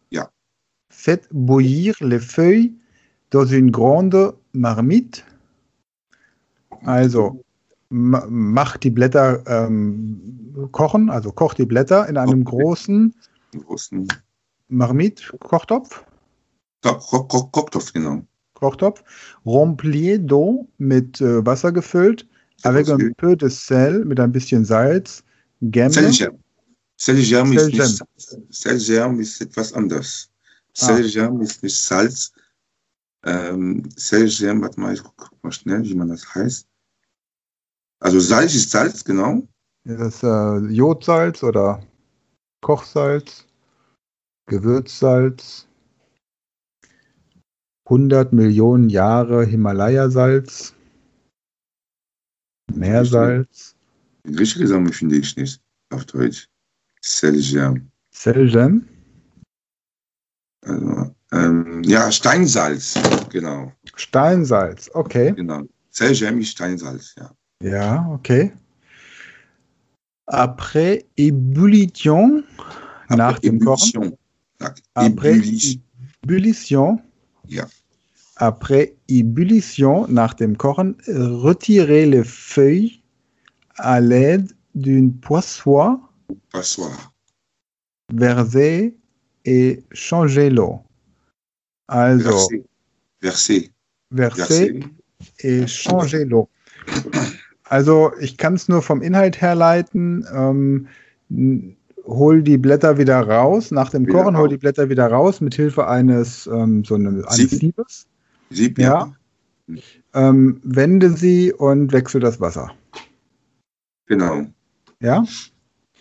Ja. 0.10 0.30
Faites 0.90 1.28
bouillir 1.32 1.96
les 2.02 2.20
feuilles 2.20 2.74
dans 3.30 3.46
une 3.46 3.72
grande 3.72 4.34
marmite. 4.54 5.24
Also 6.84 7.44
ma 7.90 8.26
macht 8.28 8.84
die 8.84 8.90
Blätter 8.90 9.44
ähm, 9.48 10.70
kochen, 10.72 11.10
also 11.10 11.32
kocht 11.32 11.58
die 11.60 11.66
Blätter 11.66 12.08
in 12.10 12.18
einem 12.18 12.42
Okay. 12.42 12.58
großen 12.58 13.16
Großen 13.66 14.08
Marmite, 14.70 15.24
Kochtopf, 16.82 17.08
Koch- 17.10 17.28
Koch- 17.28 17.28
Koch- 17.28 17.52
Kochtopf, 17.52 17.94
genau. 17.94 18.24
Kochtopf, 18.54 19.04
rempli 19.46 20.20
d'eau 20.20 20.68
mit 20.78 21.20
äh, 21.22 21.46
Wasser 21.46 21.72
gefüllt, 21.72 22.28
avec 22.64 22.88
un 22.90 23.12
peu 23.18 23.36
de 23.36 23.50
sel, 23.50 24.06
mit 24.06 24.20
ein 24.20 24.32
bisschen 24.32 24.66
Salz, 24.66 25.24
Gemme, 25.62 25.92
Selgerm. 25.92 26.38
Selgerm 26.98 27.54
ist 27.54 27.68
nicht. 27.74 28.04
Selgerm 28.50 29.20
ist 29.20 29.42
etwas 29.42 29.74
anders. 29.74 30.30
Ah. 30.80 30.86
Selgerm 30.86 31.42
ist 31.42 31.64
nicht 31.64 31.76
Salz. 31.76 32.32
Ähm, 33.24 33.88
Selgerm, 33.96 34.62
warte 34.62 34.80
mal, 34.80 34.94
ich 34.94 35.04
guck 35.04 35.32
mal 35.44 35.52
schnell, 35.52 35.84
wie 35.84 35.96
man 35.96 36.10
das 36.10 36.34
heißt. 36.36 36.68
Also 38.00 38.20
Salz 38.20 38.54
ist 38.56 38.70
Salz, 38.72 39.04
genau. 39.04 39.42
das 39.84 40.22
äh, 40.24 40.58
Jodsalz 40.72 41.44
oder 41.44 41.82
Kochsalz, 42.62 43.46
Gewürzsalz, 44.48 45.68
100 47.92 48.32
Millionen 48.32 48.88
Jahre 48.90 49.44
Himalaya-Salz, 49.46 50.74
Meersalz, 52.74 53.76
richtige 54.26 54.66
Sache 54.66 54.94
finde 54.94 55.18
ich 55.18 55.36
nicht 55.36 55.62
auf 55.90 56.06
Deutsch. 56.06 56.48
Selgerm. 57.02 57.92
Selgem, 58.14 58.88
Also, 60.64 61.14
ähm, 61.34 61.84
ja, 61.84 62.10
Steinsalz, 62.10 62.98
genau. 63.30 63.74
Steinsalz, 63.96 64.90
okay. 64.94 65.34
genau. 65.34 65.64
Selgerm 65.90 66.40
ist 66.40 66.52
Steinsalz, 66.52 67.14
ja. 67.18 67.36
Ja, 67.62 68.08
okay. 68.10 68.54
Après 70.28 71.04
ébullition, 71.18 72.46
nach 73.10 73.36
Après 73.36 73.50
dem 73.50 73.60
Kochen. 73.60 74.04
Ebullition. 74.04 74.18
Nach 74.60 74.76
Après 74.94 75.32
Ebullition. 75.36 75.82
ébullition, 76.24 77.02
Ja. 77.48 77.68
Après 78.42 78.96
ébullition, 79.08 80.08
nach 80.08 80.34
dem 80.34 80.58
Kochen, 80.58 80.96
retirez 81.08 82.08
les 82.08 82.24
feuilles 82.24 83.04
à 83.76 84.02
l'aide 84.02 84.52
d'une 84.74 85.14
poissoire, 85.14 86.00
Passoir. 86.52 87.14
versez 88.12 88.96
et 89.46 89.84
changez 89.92 90.50
l'eau. 90.50 90.80
Also, 91.88 92.50
versez 93.22 93.72
Versé. 94.12 94.80
et 95.44 95.68
changez 95.68 96.26
l'eau. 96.26 96.50
Also, 97.66 98.12
ich 98.20 98.38
kann 98.38 98.56
es 98.56 98.68
nur 98.68 98.82
vom 98.82 99.04
Inhalt 99.04 99.40
herleiten. 99.40 100.26
Ähm, 100.34 100.88
hol 102.06 102.42
die 102.42 102.58
Blätter 102.58 102.98
wieder 102.98 103.22
raus. 103.22 103.70
Nach 103.70 103.92
dem 103.92 104.08
Kochen 104.08 104.36
hol 104.36 104.50
die 104.50 104.58
Blätter 104.58 104.90
wieder 104.90 105.08
raus 105.08 105.42
mit 105.42 105.54
Hilfe 105.54 105.88
eines, 105.88 106.48
ähm, 106.48 106.84
so 106.84 106.96
einem, 106.96 107.24
eines 107.26 107.52
Sieb. 107.52 107.60
Siebes. 107.60 108.08
Sieb, 108.52 108.78
Ja. 108.80 109.14
Ähm, 110.14 110.60
wende 110.64 111.10
sie 111.12 111.54
und 111.54 111.92
wechsel 111.94 112.20
das 112.20 112.40
Wasser. 112.42 112.72
Genau. 114.08 114.46
Ja? 115.00 115.24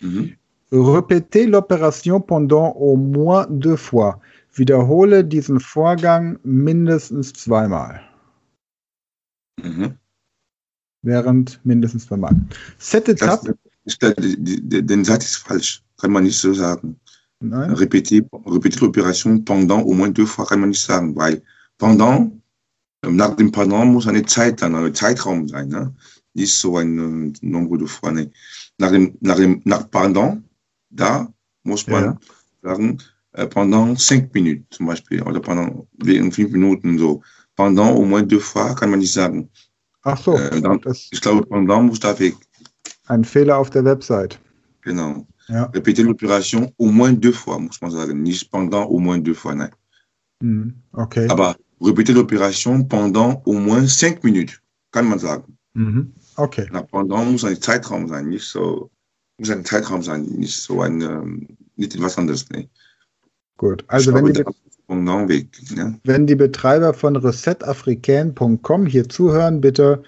Mhm. 0.01 0.35
Répétez 0.71 1.47
l'opération 1.47 2.19
pendant 2.21 2.75
au 2.75 2.95
moins 2.97 3.47
deux 3.49 3.77
fois. 3.77 4.19
Wiederhole 4.53 5.23
diesen 5.23 5.59
Vorgang 5.59 6.37
mindestens 6.43 7.31
zweimal. 7.33 8.01
Mhm. 9.61 9.95
Während 11.03 11.59
mindestens 11.65 12.05
zweimal. 12.07 12.35
Das, 12.77 13.47
ich 13.85 13.99
glaube, 13.99 14.21
die- 14.21 14.61
die- 14.61 14.85
den 14.85 15.03
Satz 15.05 15.25
ist 15.25 15.35
falsch. 15.37 15.83
Kann 15.99 16.11
man 16.11 16.23
nicht 16.23 16.37
so 16.37 16.53
sagen. 16.53 16.99
Nein? 17.39 17.73
Répéter 17.73 18.21
l'opération 18.81 19.43
pendant 19.43 19.83
au 19.83 19.93
moins 19.93 20.11
deux 20.13 20.25
fois 20.27 20.45
kann 20.45 20.59
man 20.59 20.69
nicht 20.69 20.83
sagen, 20.83 21.15
weil 21.15 21.41
pendant, 21.77 22.31
nach 23.09 23.35
dem 23.35 23.51
pendant 23.51 23.91
muss 23.91 24.07
eine 24.07 24.25
Zeit 24.25 24.61
dann, 24.61 24.75
ein 24.75 24.93
Zeitraum 24.93 25.47
sein, 25.47 25.69
ne? 25.69 25.93
Nicht 26.33 26.53
so 26.53 26.77
ein 26.77 27.33
äh, 27.33 27.33
Nombre 27.41 27.77
de 27.77 27.87
fois, 27.87 28.11
ne? 28.13 28.31
Nach 28.77 28.91
dem, 28.91 29.17
nach 29.21 29.35
dem, 29.37 29.61
nach 29.65 29.89
pendant, 29.89 30.43
da 30.89 31.27
muss 31.63 31.87
man 31.87 32.03
Ja. 32.03 32.17
sagen, 32.61 32.97
äh, 33.33 33.47
pendant 33.47 33.99
cinq 33.99 34.33
Minuten 34.33 34.65
zum 34.69 34.85
Beispiel, 34.87 35.21
oder 35.23 35.39
pendant, 35.39 35.87
wegen 36.03 36.31
fünf 36.31 36.51
Minuten 36.51 36.97
so. 36.99 37.21
Pendant 37.55 37.91
au 37.95 38.05
moins 38.05 38.25
deux 38.27 38.39
fois 38.39 38.73
kann 38.75 38.89
man 38.91 38.99
nicht 38.99 39.11
sagen. 39.13 39.49
Ach 40.03 40.17
so, 40.17 40.35
Äh, 40.37 40.61
dann- 40.61 40.79
Ich 41.11 41.21
glaube, 41.21 41.45
pendant 41.45 41.87
muss 41.87 41.99
da 41.99 42.17
weg. 42.17 42.35
ein 43.07 43.23
Fehler 43.25 43.57
auf 43.57 43.69
der 43.69 43.83
Website. 43.83 44.39
Genau. 44.83 45.27
Ja. 45.47 45.65
Répéter 45.73 46.03
l'opération 46.03 46.71
au 46.77 46.85
moins 46.91 47.11
deux 47.19 47.33
fois, 47.33 47.59
muss 47.59 47.81
man 47.81 47.91
sagen. 47.91 48.23
Nicht 48.23 48.49
pendant 48.51 48.85
au 48.85 48.99
moins 48.99 49.19
deux 49.21 49.33
fois, 49.35 49.53
nein. 49.55 49.71
Hm, 50.41 50.73
Okay. 50.93 51.27
Aber 51.29 51.55
répéter 51.81 52.13
l'opération 52.13 52.83
pendant 52.83 53.41
au 53.45 53.53
moins 53.53 53.85
cinq 53.87 54.23
Minuten, 54.23 54.53
kann 54.91 55.07
man 55.07 55.19
sagen. 55.19 55.43
Mhm. 55.73 56.11
Okay. 56.37 56.67
Na, 56.71 56.83
pendant 56.83 57.25
muss 57.25 57.43
ein 57.43 57.59
Zeitraum 57.59 58.07
sein, 58.07 58.29
nicht 58.29 58.45
so, 58.45 58.89
muss 59.37 59.49
ein 59.49 59.65
Zeitraum 59.65 60.01
sein, 60.01 60.23
nicht 60.23 60.55
so 60.55 60.81
ein, 60.81 61.01
ähm, 61.01 61.47
nicht 61.75 61.95
etwas 61.95 62.17
anderes. 62.17 62.49
Ne? 62.49 62.67
Gut. 63.57 63.83
Also 63.87 64.13
wenn 64.13 64.25
die, 64.25 64.39
weg. 64.39 65.47
Ne? 65.75 65.99
wenn 66.03 66.27
die 66.27 66.35
Betreiber 66.35 66.93
von 66.93 67.15
resetafricain.com 67.15 68.85
hier 68.85 69.07
zuhören, 69.07 69.61
bitte 69.61 70.01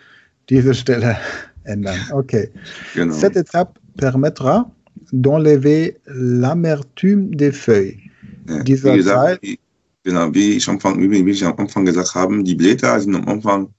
diese 0.50 0.74
Stelle 0.74 1.18
ändern. 1.64 1.98
Okay. 2.12 2.50
Genau. 2.94 3.14
Cette 3.14 3.38
étape 3.38 3.80
permettra 3.98 4.70
d'enlever 5.12 5.96
l'amertume 6.06 7.32
des 7.36 7.52
feuilles. 7.52 8.00
Ja, 8.48 8.64
dieser 8.64 8.96
gesagt, 8.98 9.42
Teil- 9.44 9.58
genau, 10.04 10.34
wie 10.34 10.54
ich, 10.54 10.68
am 10.68 10.76
Anfang, 10.76 11.00
wie 11.00 11.30
ich 11.30 11.46
am 11.46 11.58
Anfang 11.58 11.86
gesagt 11.86 12.16
habe, 12.16 12.44
die 12.44 12.56
Blätter 12.56 13.00
sind 13.00 13.16
am 13.16 13.28
Anfang 13.28 13.74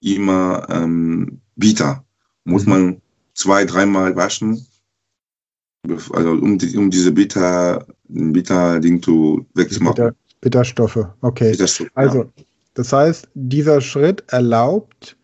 immer 0.00 0.66
ähm, 0.70 1.40
bitter. 1.56 2.04
Muss 2.44 2.64
Mhm. 2.66 2.70
man 2.70 3.02
zwei, 3.34 3.64
dreimal 3.64 4.16
waschen, 4.16 4.66
also 6.12 6.30
um, 6.32 6.58
die, 6.58 6.76
um 6.76 6.90
diese 6.90 7.12
Bitter, 7.12 7.86
Bitter-Ding 8.08 9.02
zu 9.02 9.46
wegzumachen. 9.54 9.94
Bitter, 9.94 10.14
Bitterstoffe, 10.40 11.06
okay. 11.22 11.52
Bitterstoffe, 11.52 11.90
also, 11.94 12.24
ja. 12.24 12.44
das 12.74 12.92
heißt, 12.92 13.28
dieser 13.34 13.80
Schritt 13.80 14.22
erlaubt, 14.28 15.16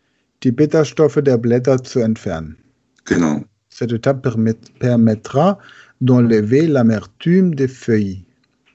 die 0.43 0.53
Bitterstoffe 0.53 1.19
der 1.23 1.39
Blätter 1.39 1.83
zu 1.83 2.01
entfernen. 2.01 2.57
Genau. 3.05 3.43
Cette 3.71 3.95
étape 3.95 4.55
permettra 4.79 5.59
d'enlever 6.01 6.67
l'amertume 6.67 7.55
des 7.55 7.69
feuilles. 7.69 8.25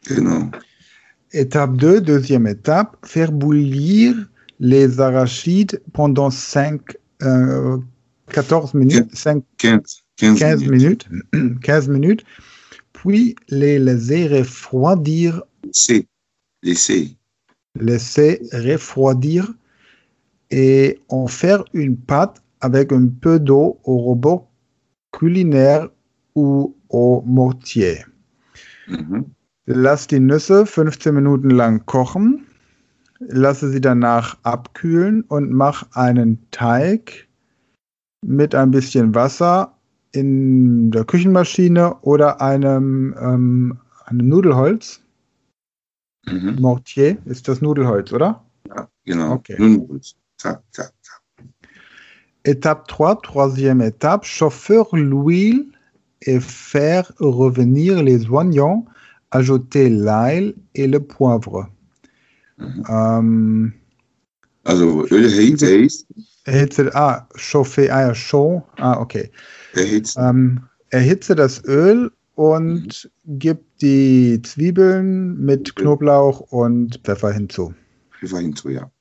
Genau. 0.06 0.52
Étape 1.34 1.78
2, 1.78 2.02
deuxième 2.02 2.46
étape, 2.46 2.98
faire 3.06 3.32
bouillir 3.32 4.15
les 4.60 5.00
arachides 5.00 5.82
pendant 5.94 6.30
5, 6.30 6.82
euh, 7.24 7.78
14 8.28 8.74
minutes, 8.74 9.15
5, 9.15 9.44
15, 9.58 10.04
15, 10.17 10.39
15 10.39 10.63
minutes. 10.67 11.10
minutes. 11.34 11.60
15 11.63 11.88
minutes, 11.88 12.24
puis 12.91 13.36
les 13.48 13.80
laisser 13.80 14.28
refroidir. 14.28 15.41
Laisser. 15.63 16.08
Laisser. 16.63 17.15
Laisser 17.76 18.41
refroidir 18.52 19.54
et 20.50 21.00
en 21.08 21.28
faire 21.28 21.63
une 21.74 21.96
pâte 21.96 22.44
avec 22.60 22.91
un 22.91 23.08
peu 23.08 23.39
d'eau 23.39 23.80
au 23.86 23.98
robot 23.98 24.48
culinaire 25.12 25.88
ou 26.36 26.76
au 26.89 27.24
mortier. 27.26 28.04
Mhm. 28.89 29.26
Lass 29.65 30.08
die 30.08 30.19
Nüsse 30.19 30.65
15 30.65 31.13
Minuten 31.13 31.52
lang 31.52 31.86
kochen, 31.86 32.47
lasse 33.19 33.69
sie 33.69 33.82
danach 33.82 34.38
abkühlen 34.43 35.21
und 35.24 35.52
mach 35.52 35.91
einen 35.93 36.39
Teig 36.52 37.28
mit 38.26 38.56
ein 38.56 38.71
bisschen 38.71 39.13
Wasser 39.13 39.78
in 40.12 40.91
der 40.91 41.06
Küchenmaschine 41.06 41.95
oder 42.02 42.41
einem, 42.41 43.15
ähm, 43.19 43.80
einem 44.06 44.28
Nudelholz. 44.30 45.02
Mhm. 46.26 46.58
Mortier 46.60 47.17
ist 47.26 47.47
das 47.47 47.62
Nudelholz, 47.62 48.12
oder? 48.12 48.43
Ja, 48.67 48.88
genau. 49.06 49.34
Okay. 49.34 49.56
Nudelholz. 49.60 50.15
Zack, 50.38 50.63
zack, 50.71 50.91
zack. 51.02 51.21
Étape 52.43 52.88
3, 52.88 53.15
troisième 53.21 53.82
étape, 53.82 54.26
chauffeur 54.26 54.88
l'huile 54.93 55.71
et 56.21 56.39
faire 56.39 57.13
revenir 57.19 58.02
les 58.02 58.28
oignons, 58.28 58.88
ajouter 59.32 59.89
l'ail 59.89 60.56
et 60.76 60.88
le 60.88 61.00
poivre. 61.00 61.67
Mhm. 62.58 62.84
Ähm, 62.88 63.74
also 64.63 65.08
Öl 65.10 65.26
erhitzt. 65.26 66.06
Erhitze, 66.46 66.91
ah, 66.96 67.28
chauffer, 67.36 67.89
ah 67.91 68.13
chaud, 68.13 68.63
ah, 68.78 69.00
okay. 69.00 69.32
Erhitzt. 69.74 70.17
Ähm, 70.20 70.62
erhitze 70.89 71.36
das 71.36 71.63
Öl 71.65 72.12
und 72.36 73.10
mhm. 73.24 73.39
gib 73.39 73.60
die 73.82 74.41
Zwiebeln 74.44 75.39
mit 75.39 75.76
Knoblauch 75.76 76.39
und 76.52 77.00
Pfeffer 77.04 77.32
hinzu. 77.32 77.74
Pfeffer 78.20 78.39
hinzu, 78.39 78.70
ja. 78.70 78.91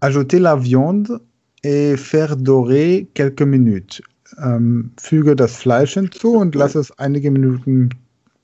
Ajouter 0.00 0.38
la 0.38 0.62
viande 0.62 1.20
et 1.62 1.96
faire 1.96 2.36
dorer 2.36 3.04
quelques 3.14 3.46
minutes. 3.46 4.02
Ähm, 4.42 4.92
füge 5.00 5.34
das 5.34 5.56
Fleisch 5.56 5.94
hinzu 5.94 6.36
und 6.36 6.54
lass 6.54 6.74
es 6.74 6.96
einige 6.98 7.30
Minuten 7.30 7.90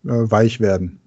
weich 0.05 0.61
werden. 0.61 1.01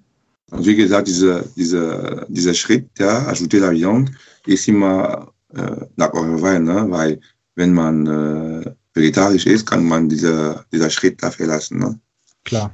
Und 0.50 0.66
wie 0.66 0.76
gesagt, 0.76 1.08
dieser, 1.08 1.42
dieser, 1.56 2.26
dieser 2.28 2.54
Schritt, 2.54 2.88
ja, 2.98 3.26
ajouter 3.26 3.60
la 3.60 3.70
viande, 3.70 4.12
ist 4.46 4.66
immer 4.68 5.32
äh, 5.54 5.86
nach 5.96 6.12
eurer 6.14 6.40
Wahl, 6.40 6.60
ne? 6.60 6.86
weil 6.88 7.20
wenn 7.54 7.72
man 7.72 8.06
äh, 8.06 8.70
vegetarisch 8.94 9.46
ist, 9.46 9.66
kann 9.66 9.84
man 9.84 10.08
dieser, 10.08 10.64
dieser 10.72 10.90
Schritt 10.90 11.22
dafür 11.22 11.46
lassen. 11.46 11.78
Ne? 11.78 11.98
Klar. 12.44 12.72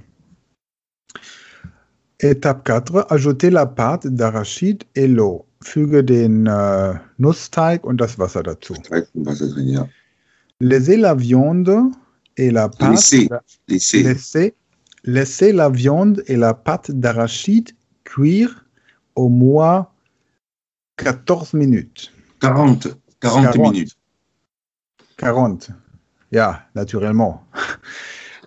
Étape 2.19 2.63
4, 2.65 3.11
ajouter 3.11 3.51
la 3.51 3.67
pâte 3.67 4.09
d'arachide 4.09 4.87
et 4.95 5.09
l'eau 5.09 5.47
füge 5.61 6.05
den 6.05 6.47
äh, 6.47 6.95
Nussteig 7.19 7.85
und 7.85 8.01
das 8.01 8.19
Wasser 8.19 8.43
dazu. 8.43 8.75
Teig 8.75 9.09
und 9.15 9.27
Wasser 9.27 9.49
drin, 9.49 9.69
ja. 9.69 9.89
Laissez 10.61 10.97
la 10.97 11.19
viande 11.19 11.91
et 12.37 12.51
la 12.51 12.69
pâte. 12.69 12.93
Laissez. 12.93 13.29
Laissez. 13.67 14.03
Laissez, 14.03 14.55
laissez 15.05 15.53
la 15.53 15.69
viande 15.69 16.23
et 16.27 16.37
la 16.37 16.55
pâte 16.55 16.91
d'arachide 16.91 17.71
cuire 18.05 18.65
au 19.15 19.29
moins 19.29 19.89
14 20.97 21.55
minutes. 21.55 22.13
40. 22.41 22.89
40, 23.21 23.43
40. 23.53 23.73
minutes. 23.73 23.97
40. 25.17 25.71
Ja, 26.33 26.67
naturellement. 26.75 27.45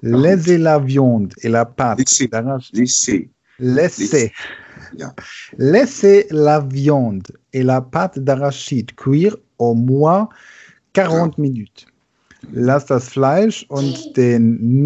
Laissez 0.03 0.57
la 0.57 0.79
viande 0.79 1.33
et 1.41 1.49
la 1.49 1.65
pâte 1.65 1.99
d'arachide. 2.29 2.77
Laissez. 2.77 3.31
Laissez. 3.59 4.31
Laissez 5.57 6.27
la 6.29 6.59
viande 6.59 7.27
et 7.53 7.63
la 7.63 7.81
pâte 7.81 8.19
d'arachide 8.19 8.93
cuire 8.95 9.35
au 9.57 9.73
moins 9.73 10.29
40 10.93 11.37
minutes. 11.37 11.87
Lass 12.53 12.85
das 12.85 13.09
Fleisch 13.09 13.65
und 13.69 14.15
den 14.15 14.83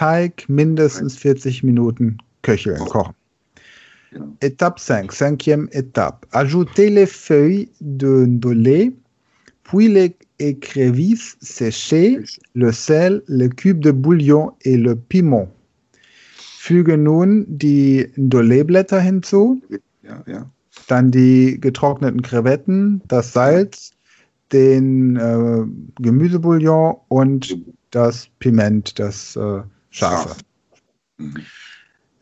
Nussteig 0.00 0.48
mindestens 0.48 1.16
40 1.18 1.62
Minuten 1.62 2.18
köcheln, 2.42 2.78
kochen. 2.86 3.12
Étape 4.40 4.80
5, 4.80 5.12
cinquième 5.12 5.68
étape. 5.72 6.26
Ajoutez 6.32 6.88
les 6.88 7.06
feuilles 7.06 7.68
de 7.80 8.24
ndolé, 8.24 8.92
puis 9.62 9.88
les 9.88 10.16
écrevisses 10.38 11.36
séchées, 11.40 12.18
le 12.54 12.72
sel, 12.72 13.22
le 13.26 13.48
cube 13.48 13.80
de 13.80 13.90
bouillon 13.90 14.52
et 14.62 14.78
le 14.78 14.96
piment. 14.96 15.48
Füge 16.58 16.96
nun 16.96 17.44
die 17.46 18.06
Ndolé-Blätter 18.16 19.00
hinzu. 19.00 19.60
Ja, 20.02 20.22
ja. 20.26 20.50
Dann 20.88 21.10
die 21.10 21.58
getrockneten 21.60 22.22
Krevetten, 22.22 23.02
das 23.06 23.32
Salz, 23.32 23.92
den 24.52 25.16
äh, 25.16 25.64
Gemüsebouillon 26.02 26.96
und 27.08 27.56
das 27.90 28.28
Piment, 28.38 28.98
das 28.98 29.36
äh, 29.36 29.62
Scharfe. 29.90 30.36
Mhm. 31.18 31.42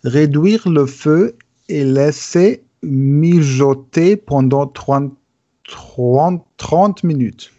Réduire 0.05 0.69
le 0.69 0.87
feu 0.87 1.35
et 1.69 1.85
laisser 1.85 2.65
mijoter 2.83 4.17
pendant 4.17 4.67
30, 4.67 5.13
30, 5.65 6.43
30 6.57 7.03
minutes. 7.05 7.51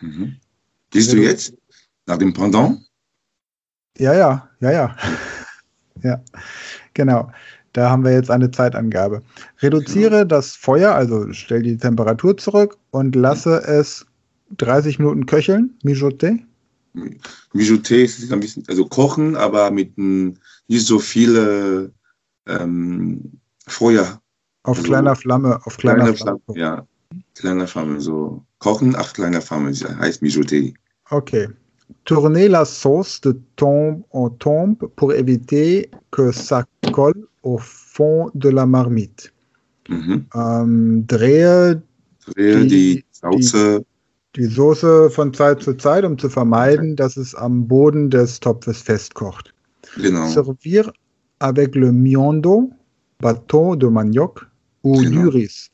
Mhm. 0.00 0.36
Siehst 0.92 1.12
du 1.12 1.18
jetzt? 1.18 1.54
Nach 2.06 2.18
dem 2.18 2.32
Pendant? 2.32 2.80
Ja, 3.98 4.14
ja, 4.14 4.48
ja, 4.60 4.72
ja. 4.72 4.96
Ja, 6.02 6.20
genau. 6.92 7.30
Da 7.72 7.88
haben 7.88 8.04
wir 8.04 8.12
jetzt 8.12 8.30
eine 8.30 8.50
Zeitangabe. 8.50 9.22
Reduziere 9.60 10.10
genau. 10.10 10.24
das 10.24 10.54
Feuer, 10.54 10.94
also 10.94 11.32
stell 11.32 11.62
die 11.62 11.78
Temperatur 11.78 12.36
zurück 12.36 12.76
und 12.90 13.16
lasse 13.16 13.62
es 13.62 14.04
30 14.58 14.98
Minuten 14.98 15.24
köcheln, 15.24 15.78
mijoter. 15.82 16.34
Mijoter 17.52 17.96
ist 17.96 18.32
ein 18.32 18.40
bisschen, 18.40 18.64
also 18.68 18.86
kochen, 18.86 19.36
aber 19.36 19.70
mit 19.70 19.96
nicht 19.98 20.86
so 20.86 20.98
viel 20.98 21.92
ähm, 22.46 23.40
Feuer. 23.66 24.20
Auf 24.62 24.78
also, 24.78 24.88
kleiner 24.88 25.14
Flamme, 25.14 25.60
auf 25.66 25.76
kleiner, 25.76 26.12
kleiner 26.12 26.16
Flamme. 26.16 26.40
Flamme. 26.46 26.60
Ja, 26.60 26.86
kleiner 27.34 27.66
Flamme, 27.66 28.00
so 28.00 28.44
kochen 28.58 28.96
auf 28.96 29.12
kleiner 29.12 29.40
Flamme 29.40 29.72
heißt 29.72 30.22
Mijoter. 30.22 30.72
Okay. 31.10 31.48
Tournez 32.04 32.48
la 32.48 32.64
sauce 32.64 33.20
de 33.20 33.36
tombe 33.56 34.04
en 34.10 34.30
tombe 34.30 34.88
pour 34.96 35.12
éviter 35.12 35.90
que 36.10 36.32
ça 36.32 36.64
colle 36.92 37.26
au 37.42 37.58
fond 37.58 38.30
de 38.34 38.48
la 38.48 38.64
marmite. 38.64 39.32
Mhm. 39.88 40.26
Ähm, 40.34 41.06
drehe, 41.06 41.82
drehe 42.26 42.66
die, 42.66 42.68
die, 42.68 43.04
Sauce. 43.10 43.84
Die, 44.36 44.46
Soße 44.46 45.10
von 45.10 45.32
Zeit 45.32 45.62
zu 45.62 45.74
Zeit, 45.74 46.04
um 46.04 46.18
zu 46.18 46.28
vermeiden, 46.28 46.96
dass 46.96 47.16
es 47.16 47.34
am 47.34 47.68
Boden 47.68 48.10
des 48.10 48.40
Topfes 48.40 48.82
festkocht. 48.82 49.54
Genau. 49.96 50.28
Servir 50.28 50.92
avec 51.38 51.74
le 51.74 51.92
miondo, 51.92 52.70
bâton 53.18 53.78
de 53.78 53.88
manioc 53.88 54.46
ou 54.82 55.00
genau. 55.00 55.22
du 55.22 55.28
riz. 55.28 55.70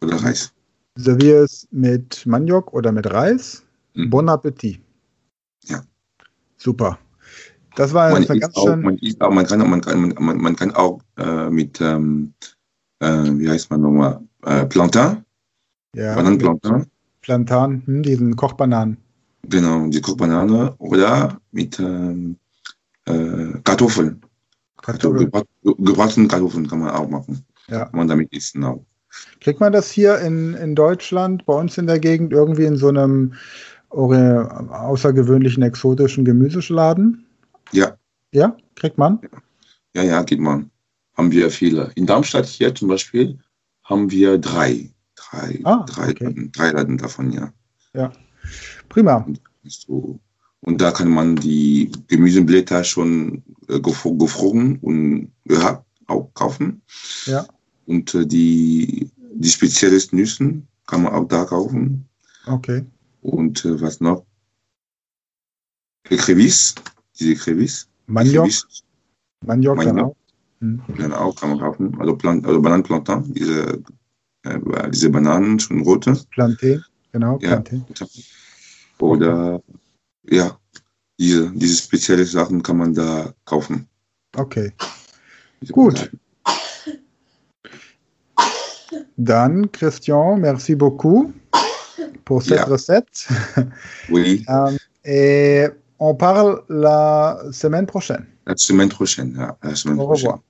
Oder 0.00 0.16
Reis. 0.22 0.52
Servier 0.96 1.42
es 1.42 1.68
mit 1.70 2.26
Maniok 2.26 2.72
oder 2.72 2.92
mit 2.92 3.10
Reis. 3.10 3.62
Mhm. 3.94 4.10
Bon 4.10 4.28
Appetit. 4.28 4.80
Ja. 5.64 5.82
Super. 6.56 6.98
Das 7.76 7.94
war 7.94 8.10
man 8.10 8.24
ganz 8.26 8.56
auch, 8.56 8.66
schön. 8.66 8.82
Man, 8.82 8.98
auch, 9.20 9.30
man, 9.30 9.46
kann, 9.46 9.70
man, 9.70 9.80
kann, 9.80 10.14
man, 10.18 10.38
man 10.38 10.56
kann 10.56 10.72
auch 10.72 11.00
äh, 11.16 11.48
mit, 11.48 11.80
ähm, 11.80 12.34
äh, 12.98 13.06
wie 13.06 13.48
heißt 13.48 13.70
man 13.70 13.82
nochmal, 13.82 14.20
äh, 14.42 14.66
Plantain. 14.66 15.24
Ja, 15.94 16.14
Bananenplantain. 16.14 16.86
Plantain, 17.20 17.82
hm, 17.86 18.02
diesen 18.02 18.36
Kochbananen. 18.36 18.96
Genau, 19.48 19.86
die 19.88 20.00
Kochbanane 20.00 20.74
oder 20.78 21.40
mit 21.52 21.78
ähm, 21.78 22.36
äh, 23.06 23.58
Kartoffeln. 23.64 24.20
Kartoffeln. 24.82 25.30
Gebratene 25.62 26.28
Kartoffeln 26.28 26.68
kann 26.68 26.80
man 26.80 26.90
auch 26.90 27.08
machen. 27.08 27.44
Ja. 27.68 27.84
Kann 27.86 27.96
man 27.96 28.08
damit 28.08 28.32
essen 28.34 28.64
auch. 28.64 28.84
Kriegt 29.40 29.60
man 29.60 29.72
das 29.72 29.90
hier 29.90 30.18
in, 30.20 30.54
in 30.54 30.74
Deutschland, 30.74 31.44
bei 31.46 31.54
uns 31.54 31.76
in 31.78 31.86
der 31.86 31.98
Gegend, 31.98 32.32
irgendwie 32.32 32.64
in 32.64 32.76
so 32.76 32.88
einem 32.88 33.34
außergewöhnlichen 33.90 35.62
exotischen 35.62 36.24
Gemüseladen? 36.24 37.26
Ja. 37.72 37.96
Ja, 38.32 38.56
kriegt 38.76 38.98
man? 38.98 39.20
Ja, 39.94 40.04
ja, 40.04 40.22
gibt 40.22 40.40
man. 40.40 40.70
Haben 41.16 41.32
wir 41.32 41.50
viele. 41.50 41.90
In 41.96 42.06
Darmstadt 42.06 42.46
hier 42.46 42.74
zum 42.74 42.88
Beispiel 42.88 43.38
haben 43.82 44.10
wir 44.10 44.38
drei. 44.38 44.90
Drei, 45.30 45.60
ah, 45.64 45.84
drei, 45.86 46.10
okay. 46.10 46.50
drei 46.52 46.70
Laden 46.72 46.98
davon, 46.98 47.32
ja. 47.32 47.52
Ja, 47.94 48.12
prima. 48.88 49.26
So. 49.64 50.18
Und 50.62 50.80
da 50.80 50.90
kann 50.90 51.08
man 51.08 51.36
die 51.36 51.90
Gemüseblätter 52.08 52.84
schon 52.84 53.42
äh, 53.68 53.80
gefroren 53.80 54.78
und 54.82 55.32
gehabt 55.44 55.86
auch 56.06 56.30
kaufen. 56.34 56.82
Ja. 57.26 57.46
Und 57.86 58.14
äh, 58.14 58.26
die, 58.26 59.10
die 59.34 59.48
speziellen 59.48 60.02
Nüssen 60.12 60.66
kann 60.86 61.02
man 61.02 61.14
auch 61.14 61.28
da 61.28 61.44
kaufen. 61.44 62.08
Okay. 62.46 62.84
Und 63.22 63.64
äh, 63.64 63.80
was 63.80 64.00
noch? 64.00 64.24
Crevis, 66.04 66.74
diese 67.18 67.36
Crevis. 67.36 67.88
Maniok. 68.06 68.50
Maniok, 69.46 69.76
Maniok. 69.76 69.96
Genau. 69.96 70.16
Hm. 70.60 70.82
Genau, 70.96 71.32
kann 71.32 71.50
man 71.50 71.58
kaufen. 71.60 71.98
Also, 72.00 72.16
Plant, 72.16 72.44
also 72.46 72.60
Bananenplantain, 72.60 73.32
diese, 73.32 73.82
äh, 74.44 74.90
diese 74.90 75.10
Bananen, 75.10 75.58
schon 75.58 75.82
rote. 75.82 76.16
Planté, 76.34 76.80
genau. 77.12 77.38
Ja. 77.40 77.62
Oder, 78.98 79.62
ja, 80.24 80.58
diese, 81.18 81.50
diese 81.52 81.76
speziellen 81.82 82.26
Sachen 82.26 82.62
kann 82.62 82.78
man 82.78 82.94
da 82.94 83.32
kaufen. 83.44 83.88
Okay. 84.36 84.72
Gut. 85.72 86.10
Dann, 89.16 89.70
Christian, 89.72 90.40
merci 90.40 90.74
beaucoup 90.74 91.32
pour 92.24 92.42
cette 92.42 92.56
ja. 92.56 92.64
recette. 92.64 93.28
Oui. 94.08 94.44
um, 94.48 94.78
et 95.04 95.68
on 95.98 96.14
parle 96.14 96.62
la 96.68 97.38
semaine 97.52 97.86
prochaine. 97.86 98.26
La 98.46 98.56
semaine 98.56 98.88
prochaine. 98.88 99.36
La 99.62 99.74
semaine 99.74 99.98
Au 100.00 100.06
prochaine. 100.06 100.30
revoir. 100.30 100.42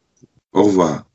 Au 0.53 0.63
revoir. 0.65 1.10